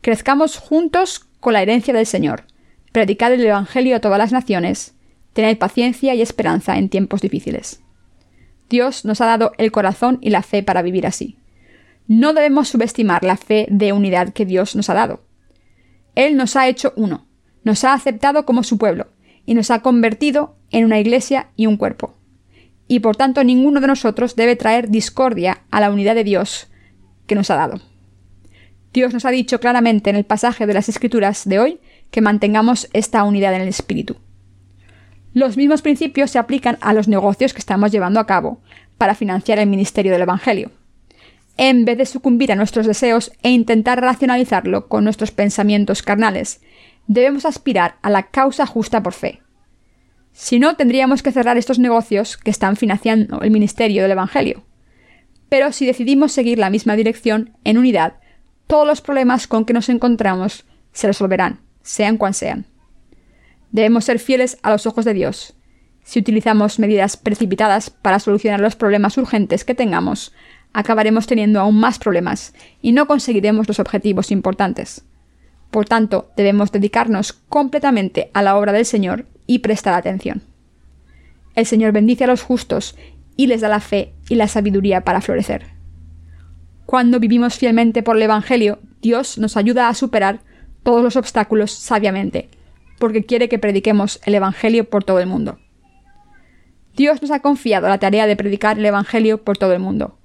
Crezcamos 0.00 0.58
juntos 0.58 1.26
con 1.40 1.52
la 1.52 1.62
herencia 1.62 1.94
del 1.94 2.06
Señor, 2.06 2.44
predicad 2.90 3.32
el 3.32 3.44
Evangelio 3.44 3.96
a 3.96 4.00
todas 4.00 4.18
las 4.18 4.32
naciones, 4.32 4.94
tened 5.32 5.58
paciencia 5.58 6.14
y 6.14 6.22
esperanza 6.22 6.76
en 6.76 6.88
tiempos 6.88 7.20
difíciles. 7.20 7.80
Dios 8.72 9.04
nos 9.04 9.20
ha 9.20 9.26
dado 9.26 9.52
el 9.58 9.70
corazón 9.70 10.18
y 10.22 10.30
la 10.30 10.42
fe 10.42 10.62
para 10.62 10.80
vivir 10.80 11.06
así. 11.06 11.36
No 12.08 12.32
debemos 12.32 12.68
subestimar 12.68 13.22
la 13.22 13.36
fe 13.36 13.66
de 13.70 13.92
unidad 13.92 14.32
que 14.32 14.46
Dios 14.46 14.74
nos 14.74 14.88
ha 14.88 14.94
dado. 14.94 15.20
Él 16.14 16.38
nos 16.38 16.56
ha 16.56 16.66
hecho 16.68 16.94
uno, 16.96 17.26
nos 17.64 17.84
ha 17.84 17.92
aceptado 17.92 18.46
como 18.46 18.62
su 18.62 18.78
pueblo, 18.78 19.08
y 19.44 19.52
nos 19.52 19.70
ha 19.70 19.80
convertido 19.80 20.56
en 20.70 20.86
una 20.86 20.98
iglesia 20.98 21.48
y 21.54 21.66
un 21.66 21.76
cuerpo. 21.76 22.14
Y 22.88 23.00
por 23.00 23.14
tanto 23.14 23.44
ninguno 23.44 23.80
de 23.80 23.88
nosotros 23.88 24.36
debe 24.36 24.56
traer 24.56 24.88
discordia 24.88 25.64
a 25.70 25.80
la 25.80 25.90
unidad 25.90 26.14
de 26.14 26.24
Dios 26.24 26.68
que 27.26 27.34
nos 27.34 27.50
ha 27.50 27.56
dado. 27.56 27.78
Dios 28.94 29.12
nos 29.12 29.26
ha 29.26 29.30
dicho 29.30 29.60
claramente 29.60 30.08
en 30.08 30.16
el 30.16 30.24
pasaje 30.24 30.66
de 30.66 30.74
las 30.74 30.88
Escrituras 30.88 31.46
de 31.46 31.58
hoy 31.58 31.80
que 32.10 32.22
mantengamos 32.22 32.88
esta 32.94 33.22
unidad 33.24 33.54
en 33.54 33.60
el 33.60 33.68
Espíritu. 33.68 34.16
Los 35.34 35.56
mismos 35.56 35.82
principios 35.82 36.30
se 36.30 36.38
aplican 36.38 36.78
a 36.80 36.92
los 36.92 37.08
negocios 37.08 37.52
que 37.52 37.58
estamos 37.58 37.90
llevando 37.90 38.20
a 38.20 38.26
cabo 38.26 38.60
para 38.98 39.14
financiar 39.14 39.58
el 39.58 39.68
ministerio 39.68 40.12
del 40.12 40.22
Evangelio. 40.22 40.70
En 41.56 41.84
vez 41.84 41.98
de 41.98 42.06
sucumbir 42.06 42.52
a 42.52 42.56
nuestros 42.56 42.86
deseos 42.86 43.32
e 43.42 43.50
intentar 43.50 44.00
racionalizarlo 44.00 44.88
con 44.88 45.04
nuestros 45.04 45.30
pensamientos 45.30 46.02
carnales, 46.02 46.60
debemos 47.06 47.46
aspirar 47.46 47.96
a 48.02 48.10
la 48.10 48.24
causa 48.24 48.66
justa 48.66 49.02
por 49.02 49.12
fe. 49.12 49.40
Si 50.32 50.58
no, 50.58 50.76
tendríamos 50.76 51.22
que 51.22 51.32
cerrar 51.32 51.58
estos 51.58 51.78
negocios 51.78 52.36
que 52.36 52.50
están 52.50 52.76
financiando 52.76 53.40
el 53.42 53.50
ministerio 53.50 54.02
del 54.02 54.12
Evangelio. 54.12 54.64
Pero 55.48 55.72
si 55.72 55.84
decidimos 55.84 56.32
seguir 56.32 56.58
la 56.58 56.70
misma 56.70 56.96
dirección, 56.96 57.56
en 57.64 57.76
unidad, 57.76 58.14
todos 58.66 58.86
los 58.86 59.02
problemas 59.02 59.46
con 59.46 59.66
que 59.66 59.74
nos 59.74 59.90
encontramos 59.90 60.64
se 60.92 61.06
resolverán, 61.06 61.60
sean 61.82 62.16
cuan 62.16 62.32
sean. 62.32 62.71
Debemos 63.72 64.04
ser 64.04 64.18
fieles 64.18 64.58
a 64.62 64.70
los 64.70 64.86
ojos 64.86 65.04
de 65.04 65.14
Dios. 65.14 65.54
Si 66.04 66.20
utilizamos 66.20 66.78
medidas 66.78 67.16
precipitadas 67.16 67.90
para 67.90 68.18
solucionar 68.18 68.60
los 68.60 68.76
problemas 68.76 69.16
urgentes 69.16 69.64
que 69.64 69.74
tengamos, 69.74 70.32
acabaremos 70.72 71.26
teniendo 71.26 71.60
aún 71.60 71.80
más 71.80 71.98
problemas 71.98 72.54
y 72.80 72.92
no 72.92 73.06
conseguiremos 73.06 73.66
los 73.68 73.78
objetivos 73.78 74.30
importantes. 74.30 75.04
Por 75.70 75.86
tanto, 75.86 76.30
debemos 76.36 76.70
dedicarnos 76.70 77.32
completamente 77.32 78.30
a 78.34 78.42
la 78.42 78.56
obra 78.56 78.72
del 78.72 78.84
Señor 78.84 79.26
y 79.46 79.60
prestar 79.60 79.94
atención. 79.94 80.42
El 81.54 81.66
Señor 81.66 81.92
bendice 81.92 82.24
a 82.24 82.26
los 82.26 82.42
justos 82.42 82.96
y 83.36 83.46
les 83.46 83.62
da 83.62 83.68
la 83.68 83.80
fe 83.80 84.12
y 84.28 84.34
la 84.34 84.48
sabiduría 84.48 85.02
para 85.02 85.22
florecer. 85.22 85.66
Cuando 86.84 87.20
vivimos 87.20 87.56
fielmente 87.56 88.02
por 88.02 88.16
el 88.16 88.22
Evangelio, 88.22 88.80
Dios 89.00 89.38
nos 89.38 89.56
ayuda 89.56 89.88
a 89.88 89.94
superar 89.94 90.40
todos 90.82 91.02
los 91.02 91.16
obstáculos 91.16 91.72
sabiamente, 91.72 92.50
porque 93.02 93.24
quiere 93.24 93.48
que 93.48 93.58
prediquemos 93.58 94.20
el 94.26 94.36
Evangelio 94.36 94.88
por 94.88 95.02
todo 95.02 95.18
el 95.18 95.26
mundo. 95.26 95.58
Dios 96.94 97.20
nos 97.20 97.32
ha 97.32 97.40
confiado 97.40 97.88
la 97.88 97.98
tarea 97.98 98.28
de 98.28 98.36
predicar 98.36 98.78
el 98.78 98.86
Evangelio 98.86 99.42
por 99.42 99.58
todo 99.58 99.72
el 99.72 99.80
mundo. 99.80 100.18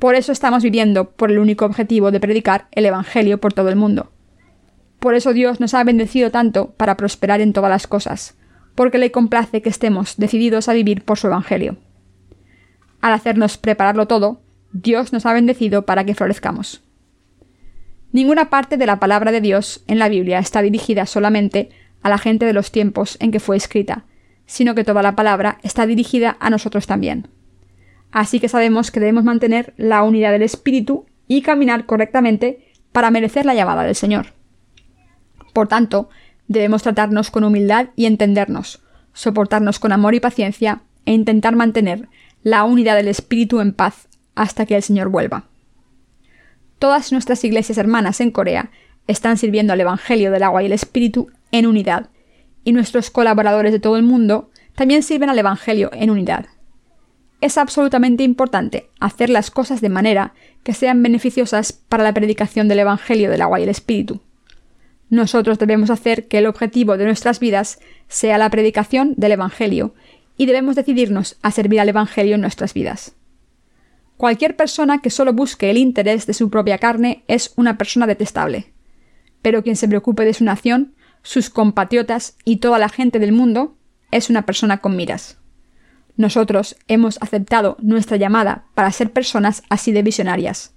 Por 0.00 0.16
eso 0.16 0.32
estamos 0.32 0.64
viviendo 0.64 1.12
por 1.12 1.30
el 1.30 1.38
único 1.38 1.64
objetivo 1.64 2.10
de 2.10 2.18
predicar 2.18 2.66
el 2.72 2.86
Evangelio 2.86 3.38
por 3.40 3.52
todo 3.52 3.68
el 3.68 3.76
mundo. 3.76 4.10
Por 4.98 5.14
eso 5.14 5.32
Dios 5.32 5.60
nos 5.60 5.74
ha 5.74 5.84
bendecido 5.84 6.32
tanto 6.32 6.72
para 6.72 6.96
prosperar 6.96 7.40
en 7.40 7.52
todas 7.52 7.70
las 7.70 7.86
cosas, 7.86 8.36
porque 8.74 8.98
le 8.98 9.12
complace 9.12 9.62
que 9.62 9.68
estemos 9.68 10.16
decididos 10.16 10.68
a 10.68 10.72
vivir 10.72 11.04
por 11.04 11.18
su 11.18 11.28
Evangelio. 11.28 11.76
Al 13.00 13.12
hacernos 13.12 13.58
prepararlo 13.58 14.08
todo, 14.08 14.40
Dios 14.72 15.12
nos 15.12 15.24
ha 15.24 15.32
bendecido 15.34 15.86
para 15.86 16.02
que 16.02 16.16
florezcamos. 16.16 16.82
Ninguna 18.10 18.50
parte 18.50 18.76
de 18.76 18.86
la 18.86 18.98
palabra 18.98 19.30
de 19.30 19.40
Dios 19.40 19.84
en 19.86 20.00
la 20.00 20.08
Biblia 20.08 20.40
está 20.40 20.62
dirigida 20.62 21.06
solamente 21.06 21.70
a 22.02 22.08
la 22.08 22.18
gente 22.18 22.46
de 22.46 22.52
los 22.52 22.70
tiempos 22.72 23.16
en 23.20 23.30
que 23.30 23.40
fue 23.40 23.56
escrita, 23.56 24.04
sino 24.46 24.74
que 24.74 24.84
toda 24.84 25.02
la 25.02 25.16
palabra 25.16 25.58
está 25.62 25.86
dirigida 25.86 26.36
a 26.40 26.50
nosotros 26.50 26.86
también. 26.86 27.28
Así 28.10 28.40
que 28.40 28.48
sabemos 28.48 28.90
que 28.90 29.00
debemos 29.00 29.24
mantener 29.24 29.74
la 29.76 30.02
unidad 30.02 30.32
del 30.32 30.42
Espíritu 30.42 31.06
y 31.26 31.42
caminar 31.42 31.86
correctamente 31.86 32.72
para 32.92 33.10
merecer 33.10 33.44
la 33.44 33.54
llamada 33.54 33.82
del 33.84 33.94
Señor. 33.94 34.32
Por 35.52 35.68
tanto, 35.68 36.08
debemos 36.46 36.82
tratarnos 36.82 37.30
con 37.30 37.44
humildad 37.44 37.88
y 37.94 38.06
entendernos, 38.06 38.82
soportarnos 39.12 39.78
con 39.78 39.92
amor 39.92 40.14
y 40.14 40.20
paciencia 40.20 40.82
e 41.04 41.12
intentar 41.12 41.54
mantener 41.54 42.08
la 42.42 42.64
unidad 42.64 42.96
del 42.96 43.08
Espíritu 43.08 43.60
en 43.60 43.72
paz 43.72 44.08
hasta 44.34 44.64
que 44.64 44.76
el 44.76 44.82
Señor 44.82 45.08
vuelva. 45.08 45.44
Todas 46.78 47.12
nuestras 47.12 47.44
iglesias 47.44 47.76
hermanas 47.76 48.20
en 48.20 48.30
Corea 48.30 48.70
están 49.08 49.36
sirviendo 49.36 49.72
al 49.72 49.80
Evangelio 49.80 50.30
del 50.30 50.44
agua 50.44 50.62
y 50.62 50.66
el 50.66 50.72
Espíritu 50.72 51.28
en 51.50 51.66
unidad, 51.66 52.10
y 52.62 52.72
nuestros 52.72 53.10
colaboradores 53.10 53.72
de 53.72 53.80
todo 53.80 53.96
el 53.96 54.04
mundo 54.04 54.50
también 54.76 55.02
sirven 55.02 55.30
al 55.30 55.38
Evangelio 55.38 55.90
en 55.92 56.10
unidad. 56.10 56.46
Es 57.40 57.56
absolutamente 57.56 58.22
importante 58.22 58.90
hacer 59.00 59.30
las 59.30 59.50
cosas 59.50 59.80
de 59.80 59.88
manera 59.88 60.34
que 60.62 60.74
sean 60.74 61.02
beneficiosas 61.02 61.72
para 61.72 62.04
la 62.04 62.12
predicación 62.12 62.68
del 62.68 62.80
Evangelio 62.80 63.30
del 63.30 63.42
agua 63.42 63.58
y 63.58 63.62
el 63.62 63.68
Espíritu. 63.68 64.20
Nosotros 65.08 65.58
debemos 65.58 65.90
hacer 65.90 66.28
que 66.28 66.38
el 66.38 66.46
objetivo 66.46 66.96
de 66.96 67.04
nuestras 67.04 67.40
vidas 67.40 67.78
sea 68.08 68.38
la 68.38 68.50
predicación 68.50 69.14
del 69.16 69.32
Evangelio 69.32 69.94
y 70.36 70.46
debemos 70.46 70.76
decidirnos 70.76 71.38
a 71.42 71.50
servir 71.50 71.80
al 71.80 71.88
Evangelio 71.88 72.34
en 72.34 72.42
nuestras 72.42 72.74
vidas. 72.74 73.14
Cualquier 74.16 74.56
persona 74.56 75.00
que 75.00 75.10
solo 75.10 75.32
busque 75.32 75.70
el 75.70 75.78
interés 75.78 76.26
de 76.26 76.34
su 76.34 76.50
propia 76.50 76.78
carne 76.78 77.22
es 77.28 77.52
una 77.56 77.78
persona 77.78 78.06
detestable. 78.06 78.72
Pero 79.42 79.62
quien 79.62 79.76
se 79.76 79.88
preocupe 79.88 80.24
de 80.24 80.34
su 80.34 80.44
nación, 80.44 80.94
sus 81.22 81.50
compatriotas 81.50 82.36
y 82.44 82.56
toda 82.56 82.78
la 82.78 82.88
gente 82.88 83.18
del 83.18 83.32
mundo 83.32 83.76
es 84.10 84.30
una 84.30 84.46
persona 84.46 84.78
con 84.78 84.96
miras. 84.96 85.38
Nosotros 86.16 86.76
hemos 86.88 87.20
aceptado 87.22 87.76
nuestra 87.80 88.16
llamada 88.16 88.64
para 88.74 88.90
ser 88.90 89.12
personas 89.12 89.62
así 89.68 89.92
de 89.92 90.02
visionarias. 90.02 90.74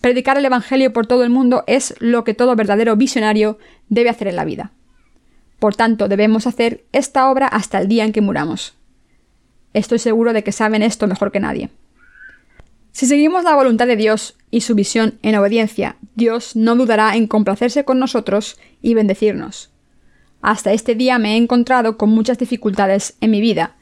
Predicar 0.00 0.36
el 0.36 0.44
Evangelio 0.44 0.92
por 0.92 1.06
todo 1.06 1.24
el 1.24 1.30
mundo 1.30 1.64
es 1.66 1.94
lo 2.00 2.24
que 2.24 2.34
todo 2.34 2.56
verdadero 2.56 2.96
visionario 2.96 3.58
debe 3.88 4.10
hacer 4.10 4.28
en 4.28 4.36
la 4.36 4.44
vida. 4.44 4.72
Por 5.58 5.76
tanto, 5.76 6.08
debemos 6.08 6.46
hacer 6.46 6.84
esta 6.92 7.30
obra 7.30 7.46
hasta 7.46 7.78
el 7.78 7.88
día 7.88 8.04
en 8.04 8.12
que 8.12 8.20
muramos. 8.20 8.74
Estoy 9.74 9.98
seguro 9.98 10.32
de 10.32 10.42
que 10.42 10.52
saben 10.52 10.82
esto 10.82 11.06
mejor 11.06 11.32
que 11.32 11.40
nadie. 11.40 11.70
Si 12.90 13.06
seguimos 13.06 13.44
la 13.44 13.54
voluntad 13.54 13.86
de 13.86 13.96
Dios 13.96 14.36
y 14.52 14.60
su 14.60 14.76
visión 14.76 15.18
en 15.22 15.34
obediencia, 15.34 15.96
Dios 16.14 16.54
no 16.54 16.76
dudará 16.76 17.16
en 17.16 17.26
complacerse 17.26 17.84
con 17.84 17.98
nosotros 17.98 18.60
y 18.82 18.92
bendecirnos. 18.92 19.72
Hasta 20.42 20.72
este 20.72 20.94
día 20.94 21.18
me 21.18 21.32
he 21.32 21.36
encontrado 21.38 21.96
con 21.96 22.10
muchas 22.10 22.38
dificultades 22.38 23.16
en 23.22 23.30
mi 23.30 23.40
vida, 23.40 23.76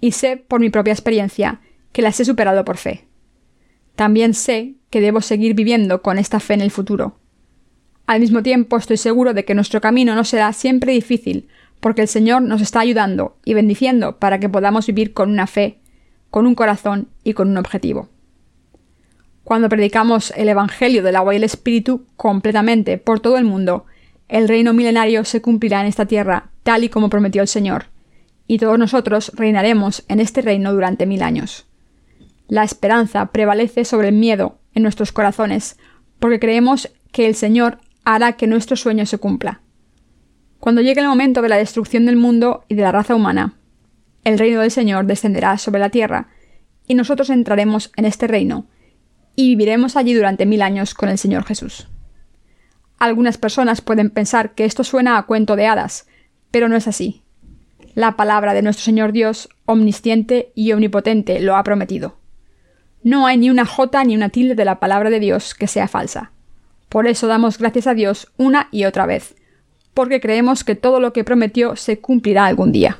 y 0.00 0.12
sé 0.12 0.36
por 0.36 0.60
mi 0.60 0.70
propia 0.70 0.92
experiencia 0.92 1.60
que 1.90 2.02
las 2.02 2.18
he 2.20 2.24
superado 2.24 2.64
por 2.64 2.76
fe. 2.76 3.08
También 3.96 4.32
sé 4.32 4.76
que 4.90 5.00
debo 5.00 5.20
seguir 5.20 5.54
viviendo 5.54 6.02
con 6.02 6.18
esta 6.18 6.38
fe 6.38 6.54
en 6.54 6.60
el 6.60 6.70
futuro. 6.70 7.18
Al 8.06 8.20
mismo 8.20 8.44
tiempo 8.44 8.76
estoy 8.76 8.98
seguro 8.98 9.34
de 9.34 9.44
que 9.44 9.56
nuestro 9.56 9.80
camino 9.80 10.14
no 10.14 10.22
será 10.22 10.52
siempre 10.52 10.92
difícil, 10.92 11.48
porque 11.80 12.02
el 12.02 12.08
Señor 12.08 12.42
nos 12.42 12.62
está 12.62 12.78
ayudando 12.78 13.38
y 13.44 13.54
bendiciendo 13.54 14.20
para 14.20 14.38
que 14.38 14.48
podamos 14.48 14.86
vivir 14.86 15.12
con 15.12 15.30
una 15.30 15.48
fe, 15.48 15.80
con 16.30 16.46
un 16.46 16.54
corazón 16.54 17.08
y 17.24 17.32
con 17.32 17.48
un 17.48 17.56
objetivo. 17.56 18.08
Cuando 19.44 19.68
predicamos 19.68 20.32
el 20.36 20.48
Evangelio 20.48 21.02
del 21.02 21.16
agua 21.16 21.34
y 21.34 21.36
el 21.36 21.44
Espíritu 21.44 22.06
completamente 22.16 22.98
por 22.98 23.20
todo 23.20 23.38
el 23.38 23.44
mundo, 23.44 23.86
el 24.28 24.48
reino 24.48 24.72
milenario 24.72 25.24
se 25.24 25.42
cumplirá 25.42 25.80
en 25.80 25.86
esta 25.86 26.06
tierra 26.06 26.50
tal 26.62 26.84
y 26.84 26.88
como 26.88 27.10
prometió 27.10 27.42
el 27.42 27.48
Señor, 27.48 27.86
y 28.46 28.58
todos 28.58 28.78
nosotros 28.78 29.32
reinaremos 29.34 30.04
en 30.08 30.20
este 30.20 30.42
reino 30.42 30.72
durante 30.72 31.06
mil 31.06 31.22
años. 31.22 31.66
La 32.48 32.64
esperanza 32.64 33.26
prevalece 33.26 33.84
sobre 33.84 34.08
el 34.08 34.14
miedo 34.14 34.58
en 34.74 34.82
nuestros 34.82 35.12
corazones, 35.12 35.76
porque 36.18 36.38
creemos 36.38 36.92
que 37.10 37.26
el 37.26 37.34
Señor 37.34 37.78
hará 38.04 38.32
que 38.34 38.46
nuestro 38.46 38.76
sueño 38.76 39.06
se 39.06 39.18
cumpla. 39.18 39.60
Cuando 40.60 40.80
llegue 40.80 41.00
el 41.00 41.08
momento 41.08 41.42
de 41.42 41.48
la 41.48 41.56
destrucción 41.56 42.06
del 42.06 42.16
mundo 42.16 42.64
y 42.68 42.74
de 42.74 42.82
la 42.82 42.92
raza 42.92 43.14
humana, 43.14 43.54
el 44.24 44.38
reino 44.38 44.60
del 44.60 44.70
Señor 44.70 45.06
descenderá 45.06 45.58
sobre 45.58 45.80
la 45.80 45.90
tierra, 45.90 46.28
y 46.86 46.94
nosotros 46.94 47.30
entraremos 47.30 47.90
en 47.96 48.04
este 48.04 48.28
reino, 48.28 48.66
y 49.34 49.48
viviremos 49.48 49.96
allí 49.96 50.14
durante 50.14 50.46
mil 50.46 50.62
años 50.62 50.94
con 50.94 51.08
el 51.08 51.18
Señor 51.18 51.44
Jesús. 51.44 51.88
Algunas 52.98 53.38
personas 53.38 53.80
pueden 53.80 54.10
pensar 54.10 54.54
que 54.54 54.64
esto 54.64 54.84
suena 54.84 55.18
a 55.18 55.24
cuento 55.24 55.56
de 55.56 55.66
hadas, 55.66 56.06
pero 56.50 56.68
no 56.68 56.76
es 56.76 56.86
así. 56.86 57.22
La 57.94 58.16
palabra 58.16 58.54
de 58.54 58.62
nuestro 58.62 58.84
Señor 58.84 59.12
Dios, 59.12 59.48
omnisciente 59.66 60.52
y 60.54 60.72
omnipotente, 60.72 61.40
lo 61.40 61.56
ha 61.56 61.64
prometido. 61.64 62.16
No 63.02 63.26
hay 63.26 63.38
ni 63.38 63.50
una 63.50 63.66
jota 63.66 64.04
ni 64.04 64.14
una 64.14 64.28
tilde 64.28 64.54
de 64.54 64.64
la 64.64 64.78
palabra 64.78 65.10
de 65.10 65.18
Dios 65.18 65.54
que 65.54 65.66
sea 65.66 65.88
falsa. 65.88 66.30
Por 66.88 67.06
eso 67.06 67.26
damos 67.26 67.58
gracias 67.58 67.86
a 67.86 67.94
Dios 67.94 68.30
una 68.36 68.68
y 68.70 68.84
otra 68.84 69.06
vez, 69.06 69.34
porque 69.94 70.20
creemos 70.20 70.62
que 70.62 70.74
todo 70.74 71.00
lo 71.00 71.12
que 71.12 71.24
prometió 71.24 71.74
se 71.74 72.00
cumplirá 72.00 72.46
algún 72.46 72.70
día. 72.70 72.98